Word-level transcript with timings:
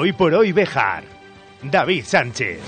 Hoy 0.00 0.12
por 0.12 0.32
hoy 0.32 0.52
Bejar. 0.52 1.02
David 1.60 2.04
Sánchez. 2.04 2.60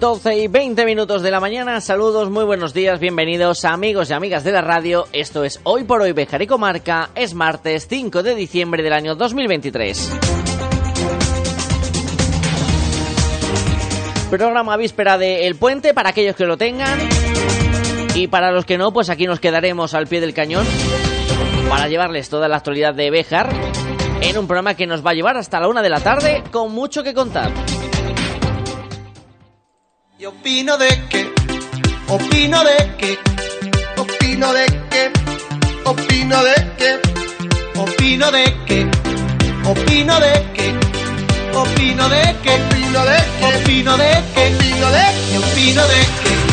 12 0.00 0.36
y 0.36 0.48
20 0.48 0.84
minutos 0.84 1.22
de 1.22 1.30
la 1.30 1.38
mañana, 1.38 1.80
saludos, 1.80 2.28
muy 2.28 2.42
buenos 2.42 2.74
días, 2.74 2.98
bienvenidos 2.98 3.64
amigos 3.64 4.10
y 4.10 4.12
amigas 4.12 4.42
de 4.42 4.50
la 4.50 4.62
radio, 4.62 5.06
esto 5.12 5.44
es 5.44 5.60
Hoy 5.62 5.84
por 5.84 6.02
Hoy 6.02 6.10
Bejar 6.10 6.42
y 6.42 6.48
Comarca, 6.48 7.10
es 7.14 7.34
martes 7.34 7.86
5 7.88 8.24
de 8.24 8.34
diciembre 8.34 8.82
del 8.82 8.94
año 8.94 9.14
2023. 9.14 10.18
Programa 14.28 14.76
víspera 14.76 15.18
de 15.18 15.46
El 15.46 15.54
Puente 15.54 15.94
para 15.94 16.10
aquellos 16.10 16.34
que 16.34 16.46
lo 16.46 16.56
tengan 16.56 16.98
y 18.16 18.26
para 18.26 18.50
los 18.50 18.64
que 18.64 18.76
no, 18.76 18.92
pues 18.92 19.08
aquí 19.08 19.26
nos 19.28 19.38
quedaremos 19.38 19.94
al 19.94 20.08
pie 20.08 20.20
del 20.20 20.34
cañón 20.34 20.66
para 21.68 21.86
llevarles 21.86 22.28
toda 22.28 22.48
la 22.48 22.56
actualidad 22.56 22.92
de 22.92 23.12
Bejar 23.12 23.69
en 24.20 24.38
un 24.38 24.46
programa 24.46 24.74
que 24.74 24.86
nos 24.86 25.04
va 25.04 25.10
a 25.10 25.14
llevar 25.14 25.36
hasta 25.36 25.60
la 25.60 25.68
una 25.68 25.82
de 25.82 25.88
la 25.88 26.00
tarde 26.00 26.42
con 26.50 26.72
mucho 26.72 27.02
que 27.02 27.14
contar. 27.14 27.50
Y 30.18 30.26
opino 30.26 30.76
de 30.76 30.88
que, 31.08 31.32
opino 32.08 32.62
de 32.62 32.96
que, 32.98 33.18
opino 33.96 34.52
de 34.52 34.66
que, 34.90 35.12
opino 35.84 36.42
de 36.42 36.54
que, 36.76 37.00
opino 37.78 38.30
de 38.30 38.54
que, 38.66 38.90
opino 39.64 40.20
de 40.20 40.20
que, 40.20 40.20
opino 40.20 40.20
de 40.20 40.32
que, 40.52 40.74
opino 41.56 42.08
de 42.08 42.36
que, 42.42 42.54
opino 42.54 43.06
de 43.06 43.24
que, 43.24 43.44
opino 43.46 43.96
de 43.96 44.12
que, 44.34 45.38
opino 45.38 45.82
de 45.86 46.00
que. 46.22 46.49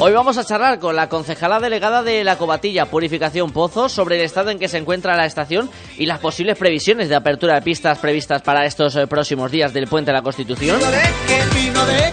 Hoy 0.00 0.12
vamos 0.12 0.36
a 0.38 0.44
charlar 0.44 0.80
con 0.80 0.96
la 0.96 1.08
concejala 1.08 1.60
delegada 1.60 2.02
de 2.02 2.24
la 2.24 2.36
Cobatilla 2.36 2.86
Purificación 2.86 3.52
Pozos 3.52 3.92
sobre 3.92 4.16
el 4.16 4.22
estado 4.22 4.50
en 4.50 4.58
que 4.58 4.68
se 4.68 4.76
encuentra 4.76 5.16
la 5.16 5.24
estación 5.24 5.70
y 5.96 6.06
las 6.06 6.18
posibles 6.18 6.58
previsiones 6.58 7.08
de 7.08 7.14
apertura 7.14 7.54
de 7.54 7.62
pistas 7.62 7.98
previstas 7.98 8.42
para 8.42 8.66
estos 8.66 8.96
eh, 8.96 9.06
próximos 9.06 9.52
días 9.52 9.72
del 9.72 9.86
Puente 9.86 10.10
de 10.10 10.16
la 10.16 10.22
Constitución. 10.22 10.80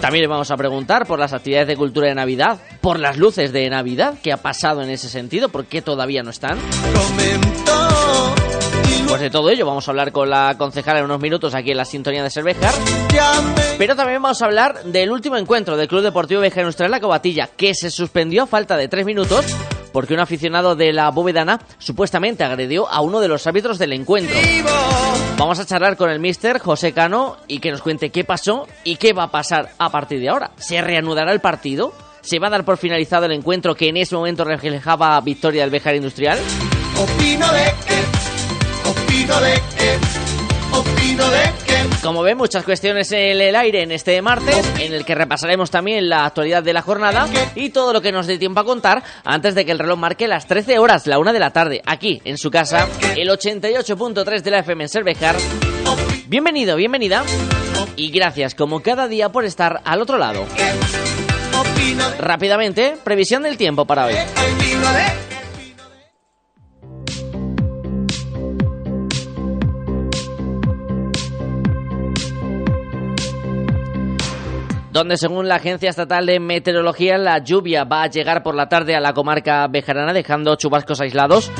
También 0.00 0.22
le 0.22 0.28
vamos 0.28 0.50
a 0.50 0.56
preguntar 0.56 1.06
por 1.06 1.18
las 1.18 1.32
actividades 1.32 1.68
de 1.68 1.76
cultura 1.76 2.08
de 2.08 2.14
Navidad, 2.14 2.60
por 2.80 3.00
las 3.00 3.18
luces 3.18 3.52
de 3.52 3.68
Navidad, 3.68 4.14
qué 4.22 4.32
ha 4.32 4.38
pasado 4.38 4.82
en 4.82 4.90
ese 4.90 5.08
sentido, 5.08 5.48
por 5.48 5.66
qué 5.66 5.82
todavía 5.82 6.22
no 6.22 6.30
están. 6.30 6.58
Pues 9.12 9.20
de 9.20 9.28
todo 9.28 9.50
ello 9.50 9.66
vamos 9.66 9.86
a 9.86 9.90
hablar 9.90 10.10
con 10.10 10.30
la 10.30 10.54
concejala 10.56 11.00
en 11.00 11.04
unos 11.04 11.20
minutos 11.20 11.54
aquí 11.54 11.70
en 11.70 11.76
la 11.76 11.84
sintonía 11.84 12.22
de 12.22 12.30
Cervejar. 12.30 12.72
Pero 13.76 13.94
también 13.94 14.22
vamos 14.22 14.40
a 14.40 14.46
hablar 14.46 14.84
del 14.84 15.10
último 15.10 15.36
encuentro 15.36 15.76
del 15.76 15.86
Club 15.86 16.00
Deportivo 16.00 16.40
Bejar 16.40 16.62
Industrial 16.62 16.90
La 16.90 16.98
Cobatilla, 16.98 17.50
que 17.54 17.74
se 17.74 17.90
suspendió 17.90 18.44
a 18.44 18.46
falta 18.46 18.74
de 18.78 18.88
tres 18.88 19.04
minutos 19.04 19.44
porque 19.92 20.14
un 20.14 20.20
aficionado 20.20 20.76
de 20.76 20.94
la 20.94 21.10
Bóvedana 21.10 21.60
supuestamente 21.76 22.42
agredió 22.42 22.88
a 22.88 23.02
uno 23.02 23.20
de 23.20 23.28
los 23.28 23.46
árbitros 23.46 23.78
del 23.78 23.92
encuentro. 23.92 24.34
Vamos 25.36 25.58
a 25.58 25.66
charlar 25.66 25.98
con 25.98 26.08
el 26.08 26.18
mister 26.18 26.58
José 26.58 26.94
Cano 26.94 27.36
y 27.46 27.58
que 27.58 27.70
nos 27.70 27.82
cuente 27.82 28.08
qué 28.08 28.24
pasó 28.24 28.66
y 28.82 28.96
qué 28.96 29.12
va 29.12 29.24
a 29.24 29.30
pasar 29.30 29.72
a 29.76 29.90
partir 29.90 30.20
de 30.20 30.30
ahora. 30.30 30.52
¿Se 30.56 30.80
reanudará 30.80 31.32
el 31.32 31.40
partido? 31.40 31.92
¿Se 32.22 32.38
va 32.38 32.46
a 32.46 32.50
dar 32.50 32.64
por 32.64 32.78
finalizado 32.78 33.26
el 33.26 33.32
encuentro 33.32 33.74
que 33.74 33.90
en 33.90 33.98
ese 33.98 34.14
momento 34.14 34.42
reflejaba 34.42 35.20
victoria 35.20 35.60
del 35.60 35.70
Bejar 35.70 35.96
Industrial? 35.96 36.38
Opino 36.96 37.52
de 37.52 37.64
que, 37.86 38.11
opino 39.12 39.40
de 39.40 39.52
que, 39.76 39.98
opino 40.72 41.30
de 41.30 41.42
que. 41.66 42.02
Como 42.02 42.22
ven, 42.22 42.38
muchas 42.38 42.64
cuestiones 42.64 43.12
en 43.12 43.40
el 43.40 43.54
aire 43.54 43.82
en 43.82 43.92
este 43.92 44.20
martes, 44.22 44.64
en 44.78 44.94
el 44.94 45.04
que 45.04 45.14
repasaremos 45.14 45.70
también 45.70 46.08
la 46.08 46.24
actualidad 46.24 46.62
de 46.62 46.72
la 46.72 46.80
jornada 46.80 47.28
y 47.54 47.70
todo 47.70 47.92
lo 47.92 48.00
que 48.00 48.10
nos 48.10 48.26
dé 48.26 48.38
tiempo 48.38 48.60
a 48.60 48.64
contar 48.64 49.02
antes 49.24 49.54
de 49.54 49.66
que 49.66 49.72
el 49.72 49.78
reloj 49.78 49.98
marque 49.98 50.26
las 50.28 50.46
13 50.46 50.78
horas, 50.78 51.06
la 51.06 51.18
una 51.18 51.32
de 51.32 51.40
la 51.40 51.50
tarde, 51.50 51.82
aquí 51.84 52.22
en 52.24 52.38
su 52.38 52.50
casa, 52.50 52.88
el 53.14 53.28
88.3 53.28 54.40
de 54.40 54.50
la 54.50 54.58
FM 54.60 54.84
en 54.84 54.88
Cervejar. 54.88 55.36
Bienvenido, 56.26 56.76
bienvenida 56.76 57.22
y 57.96 58.10
gracias 58.10 58.54
como 58.54 58.80
cada 58.80 59.08
día 59.08 59.30
por 59.30 59.44
estar 59.44 59.82
al 59.84 60.00
otro 60.00 60.16
lado. 60.16 60.46
Rápidamente, 62.18 62.96
previsión 63.04 63.42
del 63.42 63.58
tiempo 63.58 63.84
para 63.84 64.06
hoy. 64.06 64.14
Donde 74.92 75.16
según 75.16 75.48
la 75.48 75.56
Agencia 75.56 75.88
Estatal 75.88 76.26
de 76.26 76.38
Meteorología 76.38 77.16
la 77.16 77.38
lluvia 77.38 77.84
va 77.84 78.02
a 78.02 78.08
llegar 78.08 78.42
por 78.42 78.54
la 78.54 78.68
tarde 78.68 78.94
a 78.94 79.00
la 79.00 79.14
comarca 79.14 79.66
bejarana 79.66 80.12
dejando 80.12 80.54
chubascos 80.56 81.00
aislados. 81.00 81.50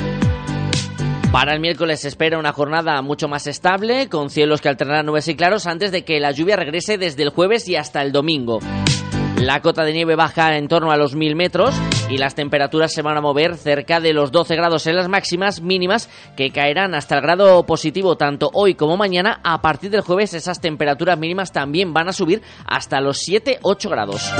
Para 1.32 1.54
el 1.54 1.60
miércoles 1.60 2.00
se 2.00 2.08
espera 2.08 2.38
una 2.38 2.52
jornada 2.52 3.00
mucho 3.00 3.28
más 3.28 3.46
estable, 3.46 4.10
con 4.10 4.28
cielos 4.28 4.60
que 4.60 4.68
alternarán 4.68 5.06
nubes 5.06 5.28
y 5.28 5.34
claros 5.34 5.66
antes 5.66 5.90
de 5.90 6.04
que 6.04 6.20
la 6.20 6.30
lluvia 6.30 6.56
regrese 6.56 6.98
desde 6.98 7.22
el 7.22 7.30
jueves 7.30 7.66
y 7.68 7.76
hasta 7.76 8.02
el 8.02 8.12
domingo. 8.12 8.58
La 9.38 9.62
cota 9.62 9.82
de 9.84 9.94
nieve 9.94 10.14
baja 10.14 10.56
en 10.58 10.68
torno 10.68 10.92
a 10.92 10.98
los 10.98 11.14
1000 11.14 11.34
metros 11.34 11.74
y 12.12 12.18
las 12.18 12.34
temperaturas 12.34 12.92
se 12.92 13.00
van 13.00 13.16
a 13.16 13.22
mover 13.22 13.56
cerca 13.56 13.98
de 13.98 14.12
los 14.12 14.30
12 14.32 14.54
grados 14.54 14.86
en 14.86 14.96
las 14.96 15.08
máximas 15.08 15.62
mínimas 15.62 16.10
que 16.36 16.50
caerán 16.50 16.94
hasta 16.94 17.16
el 17.16 17.22
grado 17.22 17.64
positivo 17.64 18.16
tanto 18.16 18.50
hoy 18.52 18.74
como 18.74 18.98
mañana. 18.98 19.40
A 19.42 19.62
partir 19.62 19.90
del 19.90 20.02
jueves 20.02 20.34
esas 20.34 20.60
temperaturas 20.60 21.18
mínimas 21.18 21.52
también 21.52 21.94
van 21.94 22.10
a 22.10 22.12
subir 22.12 22.42
hasta 22.66 23.00
los 23.00 23.26
7-8 23.26 23.88
grados. 23.88 24.30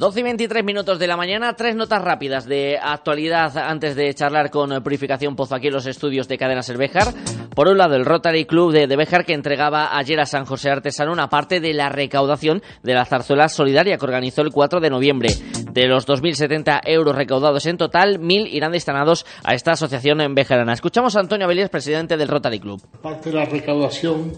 Doce 0.00 0.20
y 0.20 0.22
23 0.22 0.64
minutos 0.64 0.98
de 0.98 1.06
la 1.06 1.18
mañana, 1.18 1.52
tres 1.56 1.76
notas 1.76 2.00
rápidas 2.00 2.46
de 2.46 2.78
actualidad 2.82 3.54
antes 3.58 3.94
de 3.94 4.14
charlar 4.14 4.50
con 4.50 4.82
Purificación 4.82 5.36
Pozo 5.36 5.54
aquí 5.54 5.66
en 5.66 5.74
los 5.74 5.84
estudios 5.84 6.26
de 6.26 6.38
Cadena 6.38 6.62
Cervejar. 6.62 7.12
Por 7.54 7.68
un 7.68 7.76
lado, 7.76 7.96
el 7.96 8.06
Rotary 8.06 8.46
Club 8.46 8.72
de, 8.72 8.86
Béjar 8.96 9.26
que 9.26 9.34
entregaba 9.34 9.94
ayer 9.98 10.18
a 10.18 10.24
San 10.24 10.46
José 10.46 10.70
Artesano 10.70 11.12
una 11.12 11.28
parte 11.28 11.60
de 11.60 11.74
la 11.74 11.90
recaudación 11.90 12.62
de 12.82 12.94
la 12.94 13.04
zarzuela 13.04 13.50
solidaria 13.50 13.98
que 13.98 14.04
organizó 14.06 14.40
el 14.40 14.52
4 14.52 14.80
de 14.80 14.88
noviembre. 14.88 15.34
De 15.70 15.86
los 15.86 16.08
2.070 16.08 16.80
euros 16.86 17.14
recaudados 17.14 17.66
en 17.66 17.76
total, 17.76 18.20
1.000 18.20 18.48
irán 18.54 18.72
destinados 18.72 19.26
a 19.44 19.52
esta 19.52 19.72
asociación 19.72 20.22
en 20.22 20.34
Bejarana. 20.34 20.72
Escuchamos 20.72 21.14
a 21.14 21.20
Antonio 21.20 21.44
Abelías, 21.44 21.68
presidente 21.68 22.16
del 22.16 22.28
Rotary 22.28 22.58
Club. 22.58 22.80
parte 23.02 23.28
de 23.28 23.36
la 23.36 23.44
recaudación 23.44 24.32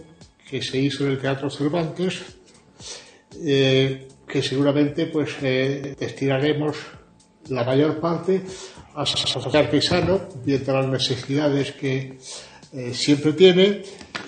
que 0.50 0.60
se 0.60 0.78
hizo 0.78 1.04
en 1.04 1.12
el 1.12 1.20
Teatro 1.20 1.48
Cervantes, 1.48 2.36
eh, 3.46 4.08
que 4.32 4.42
seguramente 4.42 5.06
pues 5.06 5.36
eh, 5.42 5.94
destinaremos 6.00 6.74
la 7.50 7.64
mayor 7.64 8.00
parte 8.00 8.40
a 8.94 9.04
San 9.04 9.54
Artesano, 9.54 10.20
viendo 10.42 10.72
las 10.72 10.88
necesidades 10.88 11.72
que 11.72 12.18
eh, 12.72 12.94
siempre 12.94 13.34
tiene, 13.34 13.82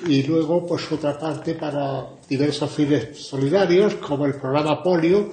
y 0.06 0.22
luego 0.25 0.66
pues 0.66 0.92
otra 0.92 1.19
parte 1.19 1.54
para 1.54 2.06
diversos 2.28 2.70
fines 2.70 3.19
solidarios, 3.19 3.94
como 3.94 4.26
el 4.26 4.34
programa 4.34 4.82
Polio 4.82 5.32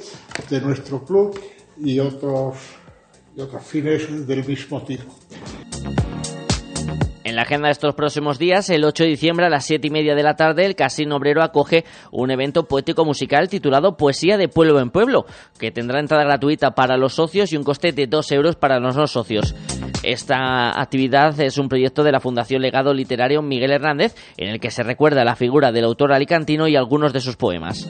de 0.49 0.61
nuestro 0.61 1.03
club 1.03 1.37
y 1.77 1.99
otros, 1.99 2.55
y 3.35 3.41
otros 3.41 3.65
fines 3.65 4.25
del 4.25 4.45
mismo 4.45 4.81
tipo. 4.83 5.13
En 7.23 7.35
la 7.35 7.43
agenda 7.43 7.67
de 7.67 7.73
estos 7.73 7.93
próximos 7.93 8.39
días, 8.39 8.69
el 8.71 8.83
8 8.83 9.03
de 9.03 9.09
diciembre 9.09 9.45
a 9.45 9.49
las 9.49 9.65
7 9.65 9.87
y 9.87 9.91
media 9.91 10.15
de 10.15 10.23
la 10.23 10.35
tarde, 10.35 10.65
el 10.65 10.75
Casino 10.75 11.17
Obrero 11.17 11.43
acoge 11.43 11.85
un 12.11 12.31
evento 12.31 12.63
poético 12.67 13.05
musical 13.05 13.47
titulado 13.47 13.95
Poesía 13.95 14.37
de 14.37 14.47
Pueblo 14.47 14.79
en 14.79 14.89
Pueblo, 14.89 15.25
que 15.59 15.71
tendrá 15.71 15.99
entrada 15.99 16.23
gratuita 16.23 16.71
para 16.71 16.97
los 16.97 17.13
socios 17.13 17.53
y 17.53 17.57
un 17.57 17.63
coste 17.63 17.91
de 17.91 18.07
2 18.07 18.31
euros 18.31 18.55
para 18.55 18.79
los 18.79 18.95
no 18.95 19.05
socios. 19.05 19.53
Esta 20.01 20.81
actividad 20.81 21.39
es 21.39 21.59
un 21.59 21.69
proyecto 21.69 22.03
de 22.03 22.11
la 22.11 22.19
Fundación 22.19 22.63
Legado 22.63 22.91
Literario 22.91 23.43
Miguel 23.43 23.71
Hernández, 23.71 24.15
en 24.37 24.49
el 24.49 24.59
que 24.59 24.71
se 24.71 24.81
recuerda 24.81 25.23
la 25.23 25.35
figura 25.35 25.71
del 25.71 25.85
autor 25.85 26.13
alicantino 26.13 26.67
y 26.67 26.75
algunos 26.75 27.13
de 27.13 27.19
sus 27.19 27.35
poemas. 27.35 27.87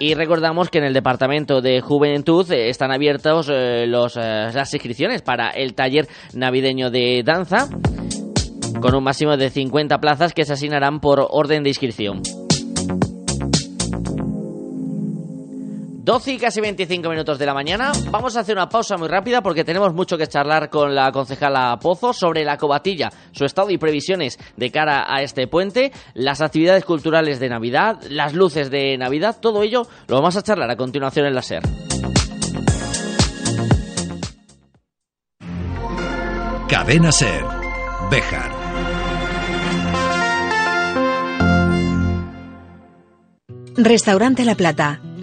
Y 0.00 0.14
recordamos 0.14 0.70
que 0.70 0.78
en 0.78 0.84
el 0.84 0.92
Departamento 0.92 1.60
de 1.60 1.80
Juventud 1.80 2.50
eh, 2.50 2.68
están 2.68 2.90
abiertos 2.90 3.48
eh, 3.48 3.84
eh, 3.84 3.88
las 3.88 4.74
inscripciones 4.74 5.22
para 5.22 5.50
el 5.50 5.74
taller 5.74 6.08
navideño 6.34 6.90
de 6.90 7.22
danza, 7.24 7.68
con 8.80 8.94
un 8.94 9.04
máximo 9.04 9.36
de 9.36 9.50
50 9.50 9.98
plazas 9.98 10.32
que 10.34 10.44
se 10.44 10.52
asignarán 10.52 11.00
por 11.00 11.26
orden 11.30 11.62
de 11.62 11.70
inscripción. 11.70 12.22
12 16.04 16.32
y 16.32 16.38
casi 16.38 16.60
25 16.60 17.08
minutos 17.08 17.38
de 17.38 17.46
la 17.46 17.54
mañana. 17.54 17.90
Vamos 18.10 18.36
a 18.36 18.40
hacer 18.40 18.54
una 18.54 18.68
pausa 18.68 18.98
muy 18.98 19.08
rápida 19.08 19.40
porque 19.40 19.64
tenemos 19.64 19.94
mucho 19.94 20.18
que 20.18 20.26
charlar 20.26 20.68
con 20.68 20.94
la 20.94 21.10
concejala 21.10 21.78
Pozo 21.80 22.12
sobre 22.12 22.44
la 22.44 22.58
cobatilla, 22.58 23.10
su 23.32 23.46
estado 23.46 23.70
y 23.70 23.78
previsiones 23.78 24.38
de 24.54 24.70
cara 24.70 25.06
a 25.08 25.22
este 25.22 25.48
puente, 25.48 25.92
las 26.12 26.42
actividades 26.42 26.84
culturales 26.84 27.40
de 27.40 27.48
Navidad, 27.48 28.02
las 28.10 28.34
luces 28.34 28.70
de 28.70 28.98
Navidad, 28.98 29.38
todo 29.40 29.62
ello 29.62 29.86
lo 30.06 30.16
vamos 30.16 30.36
a 30.36 30.42
charlar 30.42 30.70
a 30.70 30.76
continuación 30.76 31.24
en 31.24 31.34
la 31.34 31.40
SER. 31.40 31.62
Cadena 36.68 37.12
Ser. 37.12 37.44
Bejar. 38.10 38.52
Restaurante 43.76 44.44
La 44.44 44.54
Plata. 44.54 45.00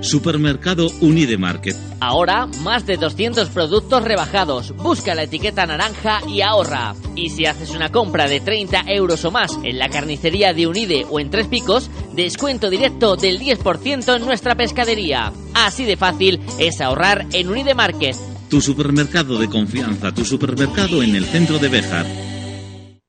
Supermercado 0.00 0.88
Unidemarket. 1.00 1.76
Ahora, 2.00 2.46
más 2.62 2.86
de 2.86 2.96
200 2.96 3.48
productos 3.48 4.04
rebajados. 4.04 4.74
Busca 4.76 5.14
la 5.14 5.24
etiqueta 5.24 5.66
naranja 5.66 6.20
y 6.28 6.42
ahorra. 6.42 6.94
Y 7.14 7.30
si 7.30 7.46
haces 7.46 7.70
una 7.70 7.90
compra 7.90 8.28
de 8.28 8.40
30 8.40 8.84
euros 8.88 9.24
o 9.24 9.30
más 9.30 9.58
en 9.62 9.78
la 9.78 9.88
carnicería 9.88 10.52
de 10.52 10.66
Unide 10.66 11.06
o 11.10 11.20
en 11.20 11.30
Tres 11.30 11.48
Picos, 11.48 11.90
descuento 12.14 12.70
directo 12.70 13.16
del 13.16 13.38
10% 13.40 14.16
en 14.16 14.24
nuestra 14.24 14.54
pescadería. 14.54 15.32
Así 15.54 15.84
de 15.84 15.96
fácil 15.96 16.40
es 16.58 16.80
ahorrar 16.80 17.26
en 17.32 17.48
Unidemarket. 17.48 18.16
Tu 18.48 18.60
supermercado 18.60 19.38
de 19.38 19.48
confianza, 19.48 20.12
tu 20.12 20.24
supermercado 20.24 21.02
en 21.02 21.16
el 21.16 21.24
centro 21.24 21.58
de 21.58 21.68
Béjar. 21.68 22.06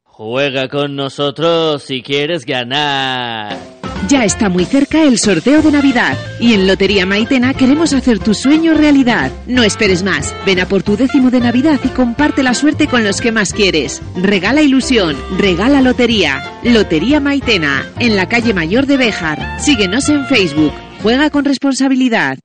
Juega 0.04 0.68
con 0.68 0.95
nosotros 0.95 1.84
si 1.84 2.01
quieres 2.01 2.44
ganar. 2.44 3.76
Ya 4.07 4.24
está 4.24 4.48
muy 4.48 4.63
cerca 4.63 5.04
el 5.04 5.19
sorteo 5.19 5.62
de 5.62 5.69
Navidad 5.69 6.18
y 6.39 6.54
en 6.54 6.65
Lotería 6.65 7.06
Maitena 7.06 7.54
queremos 7.54 7.92
hacer 7.92 8.19
tu 8.19 8.33
sueño 8.33 8.74
realidad. 8.74 9.33
No 9.48 9.63
esperes 9.63 10.01
más. 10.01 10.33
Ven 10.45 10.62
a 10.62 10.65
por 10.65 10.81
tu 10.81 10.95
décimo 10.95 11.30
de 11.30 11.42
Navidad 11.42 11.77
y 11.83 11.89
comparte 11.89 12.42
la 12.42 12.54
suerte 12.54 12.88
con 12.88 13.04
los 13.04 13.19
que 13.19 13.33
más 13.33 13.51
quieres. 13.51 14.01
Regala 14.15 14.62
ilusión, 14.62 15.18
regala 15.38 15.81
lotería. 15.81 16.42
Lotería 16.63 17.19
Maitena, 17.19 17.86
en 18.00 18.15
la 18.15 18.30
calle 18.30 18.54
Mayor 18.54 18.86
de 18.86 18.95
Béjar. 18.95 19.59
Síguenos 19.59 20.07
en 20.07 20.25
Facebook. 20.27 20.74
Juega 21.03 21.30
con 21.30 21.44
responsabilidad. 21.44 22.39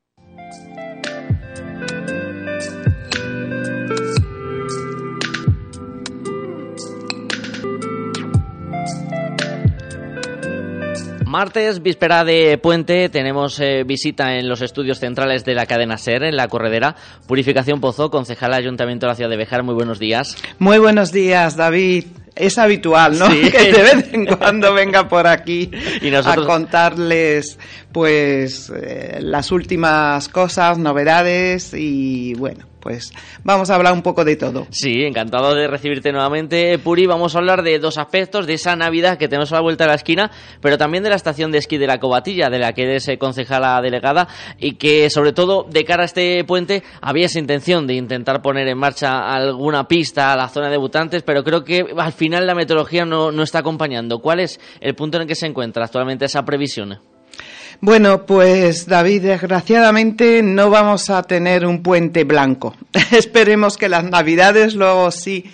Martes, 11.33 11.83
víspera 11.83 12.25
de 12.25 12.59
puente, 12.59 13.09
tenemos 13.09 13.59
eh, 13.59 13.85
visita 13.87 14.37
en 14.37 14.51
los 14.51 14.61
estudios 14.61 14.99
centrales 14.99 15.47
de 15.47 15.55
la 15.55 15.65
cadena 15.65 15.97
SER, 15.97 16.25
en 16.25 16.37
la 16.37 16.47
corredera. 16.47 16.95
Purificación 17.27 17.81
Pozo, 17.81 18.11
concejala 18.11 18.57
Ayuntamiento 18.57 19.07
de 19.07 19.13
la 19.13 19.15
Ciudad 19.17 19.31
de 19.31 19.39
Bejar. 19.39 19.63
Muy 19.63 19.75
buenos 19.75 19.99
días. 19.99 20.37
Muy 20.59 20.77
buenos 20.77 21.11
días, 21.11 21.57
David. 21.57 22.05
Es 22.37 22.59
habitual, 22.59 23.19
¿no? 23.19 23.31
Sí. 23.31 23.51
Que 23.51 23.73
de 23.73 23.83
vez 23.83 24.13
en 24.13 24.27
cuando 24.27 24.75
venga 24.75 25.09
por 25.09 25.27
aquí 25.27 25.71
Y 26.03 26.11
nosotros- 26.11 26.45
a 26.45 26.49
contarles, 26.49 27.59
pues, 27.93 28.71
eh, 28.71 29.17
las 29.23 29.53
últimas 29.53 30.29
cosas, 30.29 30.77
novedades 30.77 31.73
y, 31.73 32.35
bueno, 32.35 32.67
pues 32.83 33.13
vamos 33.45 33.71
a 33.71 33.77
hablar 33.77 33.93
un 33.93 34.03
poco 34.03 34.25
de 34.25 34.37
todo. 34.37 34.67
Sí, 34.71 35.05
encantado 35.05 35.55
de 35.55 35.69
recibirte 35.69 36.11
nuevamente, 36.11 36.79
Puri. 36.79 37.07
Vamos 37.07 37.35
a 37.35 37.39
hablar 37.39 37.63
de 37.63 37.79
dos 37.79 37.97
aspectos, 37.97 38.47
de 38.47 38.55
esa 38.55 38.75
Navidad 38.75 39.19
que 39.19 39.29
tenemos 39.29 39.53
a 39.53 39.57
la 39.57 39.61
vuelta 39.61 39.85
de 39.85 39.89
la 39.89 39.95
esquina, 39.95 40.31
pero 40.61 40.77
también 40.77 41.05
de 41.05 41.11
la 41.11 41.17
estación 41.17 41.53
de 41.53 41.59
esquí 41.59 41.79
de 41.79 41.87
la 41.87 42.01
Cobatilla, 42.01 42.51
de 42.51 42.59
la 42.59 42.73
que 42.73 42.83
eres 42.83 43.07
eh, 43.07 43.19
concejala 43.19 43.81
delegada, 43.81 44.27
y 44.59 44.75
que 44.75 45.09
sobre 45.11 45.33
todo 45.33 45.65
de 45.71 45.85
cara 45.85 46.03
a 46.03 46.07
este 46.07 46.43
puente 46.45 46.83
había 47.01 47.27
esa 47.27 47.39
intención 47.39 47.87
de 47.87 47.95
intentar 47.95 48.43
poner 48.43 48.67
en 48.67 48.79
marcha 48.79 49.33
alguna 49.33 49.87
pista 49.87 50.33
a 50.33 50.37
la 50.37 50.49
zona 50.49 50.67
de 50.67 50.73
debutantes, 50.73 51.23
pero 51.23 51.45
creo 51.45 51.63
que 51.63 51.87
al 51.97 52.13
final 52.13 52.47
la 52.47 52.55
meteorología 52.55 53.05
no, 53.05 53.31
no 53.31 53.45
está 53.45 53.61
acompañando. 53.61 54.19
¿Cuál 54.19 54.41
es 54.41 54.59
el 54.81 54.95
punto 54.97 55.19
en 55.19 55.23
el 55.23 55.29
que 55.29 55.37
se 55.37 55.47
encuentra 55.47 55.85
actualmente 55.85 56.25
esa 56.25 56.45
previsión? 56.45 56.99
Bueno, 57.85 58.27
pues 58.27 58.87
David, 58.87 59.23
desgraciadamente 59.23 60.41
no 60.41 60.71
vamos 60.71 61.11
a 61.11 61.25
tener 61.25 61.67
un 61.67 61.83
puente 61.83 62.23
blanco. 62.23 62.77
Esperemos 63.11 63.77
que 63.77 63.89
las 63.89 64.05
navidades 64.05 64.77
luego 64.77 65.11
sí 65.11 65.47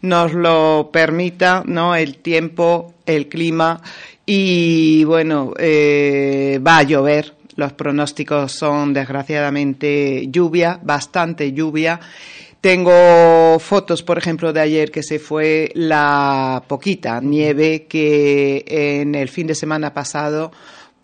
nos 0.00 0.32
lo 0.32 0.88
permita, 0.90 1.62
¿no? 1.66 1.94
El 1.94 2.16
tiempo, 2.16 2.94
el 3.04 3.28
clima 3.28 3.82
y 4.24 5.04
bueno, 5.04 5.52
eh, 5.58 6.58
va 6.66 6.78
a 6.78 6.84
llover. 6.84 7.34
Los 7.56 7.74
pronósticos 7.74 8.52
son 8.52 8.94
desgraciadamente 8.94 10.28
lluvia, 10.28 10.80
bastante 10.82 11.52
lluvia. 11.52 12.00
Tengo 12.62 13.58
fotos, 13.58 14.02
por 14.02 14.16
ejemplo, 14.16 14.54
de 14.54 14.60
ayer 14.62 14.90
que 14.90 15.02
se 15.02 15.18
fue 15.18 15.70
la 15.74 16.62
poquita 16.66 17.20
nieve 17.20 17.84
que 17.86 18.64
en 18.66 19.14
el 19.14 19.28
fin 19.28 19.46
de 19.46 19.54
semana 19.54 19.92
pasado 19.92 20.50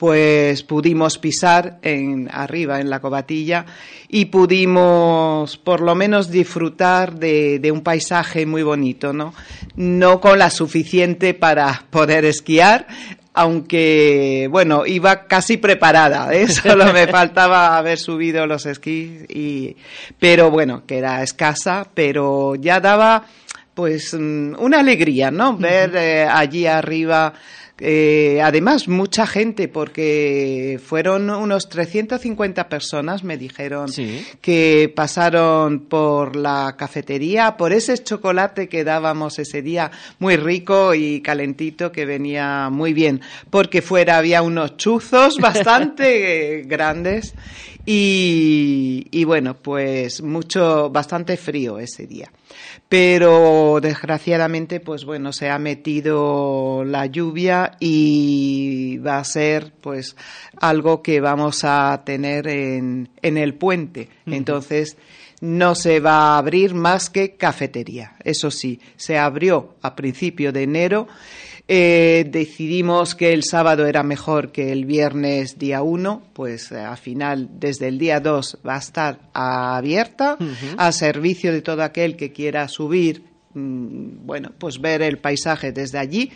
pues 0.01 0.63
pudimos 0.63 1.19
pisar 1.19 1.79
en 1.83 2.31
arriba 2.33 2.81
en 2.81 2.89
la 2.89 3.01
cobatilla 3.01 3.67
y 4.09 4.25
pudimos 4.25 5.59
por 5.59 5.83
lo 5.83 5.95
menos 5.95 6.31
disfrutar 6.31 7.17
de, 7.17 7.59
de 7.59 7.71
un 7.71 7.83
paisaje 7.83 8.47
muy 8.47 8.63
bonito, 8.63 9.13
¿no? 9.13 9.35
No 9.77 10.19
con 10.19 10.39
la 10.39 10.49
suficiente 10.49 11.35
para 11.35 11.85
poder 11.91 12.25
esquiar, 12.25 12.87
aunque 13.35 14.49
bueno, 14.51 14.87
iba 14.87 15.27
casi 15.27 15.59
preparada, 15.59 16.33
¿eh? 16.33 16.49
solo 16.49 16.95
me 16.95 17.07
faltaba 17.07 17.77
haber 17.77 17.99
subido 17.99 18.47
los 18.47 18.65
esquís 18.65 19.27
y 19.29 19.77
pero 20.19 20.51
bueno, 20.51 20.87
que 20.87 20.97
era 20.97 21.23
escasa, 21.23 21.87
pero 21.93 22.55
ya 22.55 22.81
daba 22.81 23.27
pues 23.75 24.17
mm, 24.19 24.55
una 24.61 24.81
alegría, 24.81 25.31
¿no? 25.31 25.59
Ver 25.59 25.95
eh, 25.95 26.27
allí 26.27 26.67
arriba 26.67 27.35
eh, 27.81 28.41
además, 28.43 28.87
mucha 28.89 29.27
gente, 29.27 29.67
porque 29.69 30.79
fueron 30.85 31.31
unos 31.31 31.69
350 31.69 32.69
personas, 32.69 33.25
me 33.25 33.37
dijeron, 33.39 33.89
Sí. 33.89 34.25
que 34.41 34.93
pasaron 34.95 35.81
por 35.81 36.37
la 36.37 36.75
cafetería, 36.77 37.57
por 37.57 37.73
ese 37.73 37.97
chocolate 37.99 38.69
que 38.69 38.85
dábamos 38.85 39.39
ese 39.39 39.63
día, 39.63 39.91
muy 40.19 40.37
rico 40.37 40.95
y 40.95 41.21
calentito, 41.23 41.91
que 41.91 42.05
venía 42.05 42.69
muy 42.71 42.93
bien, 42.93 43.21
porque 43.49 43.83
fuera 43.83 44.19
había 44.19 44.43
unos 44.43 44.77
chuzos 44.77 45.37
bastante 45.41 46.61
eh, 46.61 46.63
grandes 46.67 47.35
y, 47.93 49.09
y 49.11 49.25
bueno, 49.25 49.55
pues 49.55 50.23
mucho, 50.23 50.91
bastante 50.91 51.37
frío 51.37 51.81
ese 51.81 52.07
día. 52.07 52.31
Pero 52.89 53.81
desgraciadamente, 53.83 54.79
pues 54.79 55.05
bueno, 55.05 55.33
se 55.33 55.51
ha 55.51 55.59
metido 55.59 56.85
la 56.85 57.07
lluvia 57.07 57.73
y 57.81 58.99
va 58.99 59.19
a 59.19 59.25
ser 59.25 59.73
pues 59.81 60.15
algo 60.61 61.03
que 61.03 61.21
vamos 61.21 61.65
a 61.65 62.03
tener 62.07 62.47
en, 62.47 63.09
en 63.23 63.37
el 63.37 63.55
puente. 63.55 64.09
Entonces, 64.25 64.97
no 65.41 65.75
se 65.75 65.99
va 65.99 66.35
a 66.35 66.39
abrir 66.39 66.75
más 66.75 67.11
que 67.11 67.35
cafetería. 67.35 68.15
Eso 68.23 68.53
sí, 68.53 68.79
se 68.97 69.19
abrió 69.19 69.75
a 69.83 69.97
principio 69.97 70.53
de 70.53 70.63
enero. 70.63 71.09
Eh, 71.73 72.27
decidimos 72.29 73.15
que 73.15 73.33
el 73.33 73.45
sábado 73.45 73.87
era 73.87 74.03
mejor 74.03 74.51
que 74.51 74.73
el 74.73 74.87
viernes 74.87 75.57
día 75.57 75.83
1, 75.83 76.21
pues 76.33 76.73
eh, 76.73 76.81
al 76.81 76.97
final 76.97 77.49
desde 77.61 77.87
el 77.87 77.97
día 77.97 78.19
2 78.19 78.59
va 78.67 78.75
a 78.75 78.79
estar 78.79 79.21
abierta 79.33 80.37
a 80.77 80.91
servicio 80.91 81.53
de 81.53 81.63
todo 81.63 81.85
aquel 81.85 82.17
que 82.17 82.33
quiera 82.33 82.67
subir 82.67 83.30
bueno, 83.55 84.53
pues 84.59 84.81
ver 84.81 85.03
el 85.03 85.19
paisaje 85.19 85.73
desde 85.73 85.99
allí. 85.99 86.31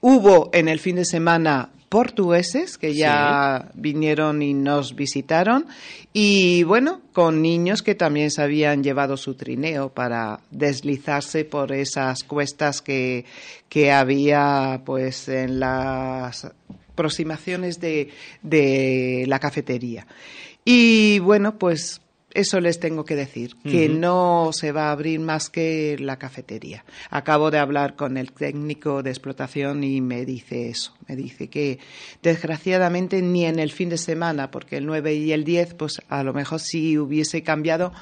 Hubo 0.00 0.50
en 0.52 0.68
el 0.68 0.78
fin 0.78 0.96
de 0.96 1.04
semana 1.04 1.70
portugueses 1.88 2.78
que 2.78 2.94
ya 2.94 3.72
vinieron 3.74 4.42
y 4.42 4.54
nos 4.54 4.94
visitaron 4.94 5.66
y 6.12 6.62
bueno, 6.62 7.00
con 7.12 7.42
niños 7.42 7.82
que 7.82 7.96
también 7.96 8.30
se 8.30 8.42
habían 8.42 8.84
llevado 8.84 9.16
su 9.16 9.34
trineo 9.34 9.88
para 9.88 10.38
deslizarse 10.52 11.44
por 11.44 11.72
esas 11.72 12.22
cuestas 12.22 12.80
que, 12.80 13.24
que 13.68 13.90
había 13.90 14.82
pues 14.86 15.28
en 15.28 15.58
las 15.58 16.48
aproximaciones 16.90 17.80
de, 17.80 18.10
de 18.42 19.24
la 19.26 19.40
cafetería. 19.40 20.06
Y 20.64 21.18
bueno, 21.18 21.58
pues 21.58 22.00
eso 22.32 22.60
les 22.60 22.78
tengo 22.78 23.04
que 23.04 23.16
decir, 23.16 23.56
que 23.62 23.88
no 23.88 24.50
se 24.52 24.72
va 24.72 24.88
a 24.88 24.92
abrir 24.92 25.20
más 25.20 25.50
que 25.50 25.96
la 25.98 26.18
cafetería. 26.18 26.84
Acabo 27.10 27.50
de 27.50 27.58
hablar 27.58 27.96
con 27.96 28.16
el 28.16 28.32
técnico 28.32 29.02
de 29.02 29.10
explotación 29.10 29.82
y 29.82 30.00
me 30.00 30.24
dice 30.24 30.68
eso. 30.68 30.94
Me 31.08 31.16
dice 31.16 31.48
que 31.48 31.78
desgraciadamente 32.22 33.20
ni 33.22 33.46
en 33.46 33.58
el 33.58 33.72
fin 33.72 33.88
de 33.88 33.98
semana, 33.98 34.50
porque 34.50 34.76
el 34.76 34.86
9 34.86 35.14
y 35.14 35.32
el 35.32 35.44
10, 35.44 35.74
pues 35.74 36.00
a 36.08 36.22
lo 36.22 36.32
mejor 36.32 36.60
sí 36.60 36.98
hubiese 36.98 37.42
cambiado, 37.42 37.92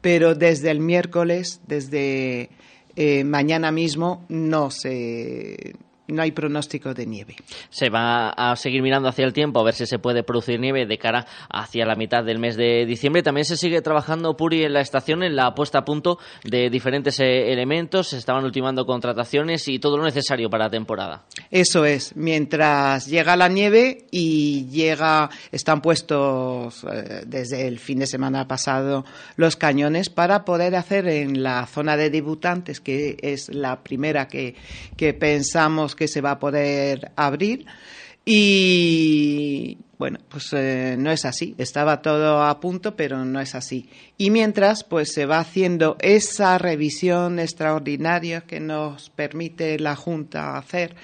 pero 0.00 0.34
desde 0.34 0.70
el 0.70 0.80
miércoles, 0.80 1.60
desde 1.66 2.50
eh, 2.96 3.24
mañana 3.24 3.72
mismo, 3.72 4.26
no 4.28 4.70
se 4.70 5.76
no 6.08 6.22
hay 6.22 6.32
pronóstico 6.32 6.94
de 6.94 7.06
nieve. 7.06 7.36
Se 7.70 7.90
va 7.90 8.30
a 8.30 8.56
seguir 8.56 8.82
mirando 8.82 9.08
hacia 9.08 9.24
el 9.24 9.32
tiempo 9.32 9.60
a 9.60 9.64
ver 9.64 9.74
si 9.74 9.86
se 9.86 9.98
puede 9.98 10.22
producir 10.22 10.58
nieve 10.58 10.86
de 10.86 10.98
cara 10.98 11.26
hacia 11.50 11.84
la 11.84 11.94
mitad 11.94 12.24
del 12.24 12.38
mes 12.38 12.56
de 12.56 12.86
diciembre. 12.86 13.22
También 13.22 13.44
se 13.44 13.56
sigue 13.56 13.82
trabajando, 13.82 14.36
Puri, 14.36 14.64
en 14.64 14.72
la 14.72 14.80
estación 14.80 15.22
en 15.22 15.36
la 15.36 15.54
puesta 15.54 15.78
a 15.78 15.84
punto 15.84 16.18
de 16.44 16.70
diferentes 16.70 17.20
eh, 17.20 17.52
elementos. 17.52 18.08
Se 18.08 18.16
estaban 18.16 18.44
ultimando 18.44 18.86
contrataciones 18.86 19.68
y 19.68 19.78
todo 19.78 19.98
lo 19.98 20.04
necesario 20.04 20.48
para 20.48 20.64
la 20.64 20.70
temporada. 20.70 21.24
Eso 21.50 21.84
es. 21.84 22.16
Mientras 22.16 23.06
llega 23.06 23.36
la 23.36 23.48
nieve 23.48 24.06
y 24.10 24.66
llega, 24.70 25.28
están 25.52 25.82
puestos 25.82 26.84
eh, 26.84 27.22
desde 27.26 27.68
el 27.68 27.78
fin 27.78 27.98
de 27.98 28.06
semana 28.06 28.48
pasado 28.48 29.04
los 29.36 29.56
cañones 29.56 30.08
para 30.08 30.44
poder 30.44 30.74
hacer 30.74 31.06
en 31.06 31.42
la 31.42 31.66
zona 31.66 31.96
de 31.96 32.08
debutantes, 32.08 32.80
que 32.80 33.18
es 33.20 33.54
la 33.54 33.82
primera 33.82 34.26
que, 34.26 34.54
que 34.96 35.12
pensamos 35.12 35.94
que 35.98 36.06
se 36.06 36.20
va 36.20 36.32
a 36.32 36.38
poder 36.38 37.10
abrir. 37.16 37.66
Y 38.24 39.78
bueno, 39.98 40.20
pues 40.28 40.52
eh, 40.52 40.96
no 40.96 41.10
es 41.10 41.24
así. 41.24 41.54
Estaba 41.58 42.02
todo 42.02 42.44
a 42.44 42.60
punto, 42.60 42.94
pero 42.94 43.24
no 43.24 43.40
es 43.40 43.54
así. 43.54 43.88
Y 44.16 44.30
mientras, 44.30 44.84
pues 44.84 45.12
se 45.12 45.26
va 45.26 45.40
haciendo 45.40 45.96
esa 46.00 46.56
revisión 46.58 47.40
extraordinaria 47.40 48.42
que 48.42 48.60
nos 48.60 49.10
permite 49.10 49.78
la 49.80 49.96
Junta 49.96 50.56
hacer, 50.56 50.94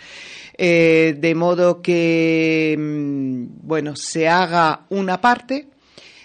eh, 0.57 1.17
de 1.19 1.35
modo 1.35 1.83
que, 1.83 2.77
mm, 2.79 3.67
bueno, 3.67 3.97
se 3.97 4.29
haga 4.29 4.87
una 4.91 5.21
parte 5.21 5.69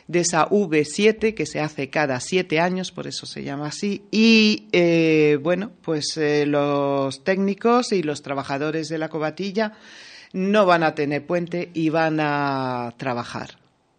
de 0.09 0.21
esa 0.21 0.49
V7 0.49 1.35
que 1.35 1.45
se 1.45 1.59
hace 1.59 1.91
cada 1.91 2.19
siete 2.19 2.59
años, 2.59 2.91
por 2.91 3.05
eso 3.05 3.27
se 3.27 3.43
llama 3.43 3.67
así, 3.67 4.01
y 4.09 4.67
eh, 4.71 5.37
bueno, 5.39 5.71
pues 5.83 6.17
eh, 6.17 6.47
los 6.47 7.23
técnicos 7.23 7.91
y 7.91 8.01
los 8.01 8.23
trabajadores 8.23 8.89
de 8.89 8.97
la 8.97 9.09
cobatilla 9.09 9.73
no 10.33 10.65
van 10.65 10.81
a 10.81 10.95
tener 10.95 11.27
puente 11.27 11.69
y 11.75 11.89
van 11.89 12.19
a 12.19 12.95
trabajar. 12.97 13.51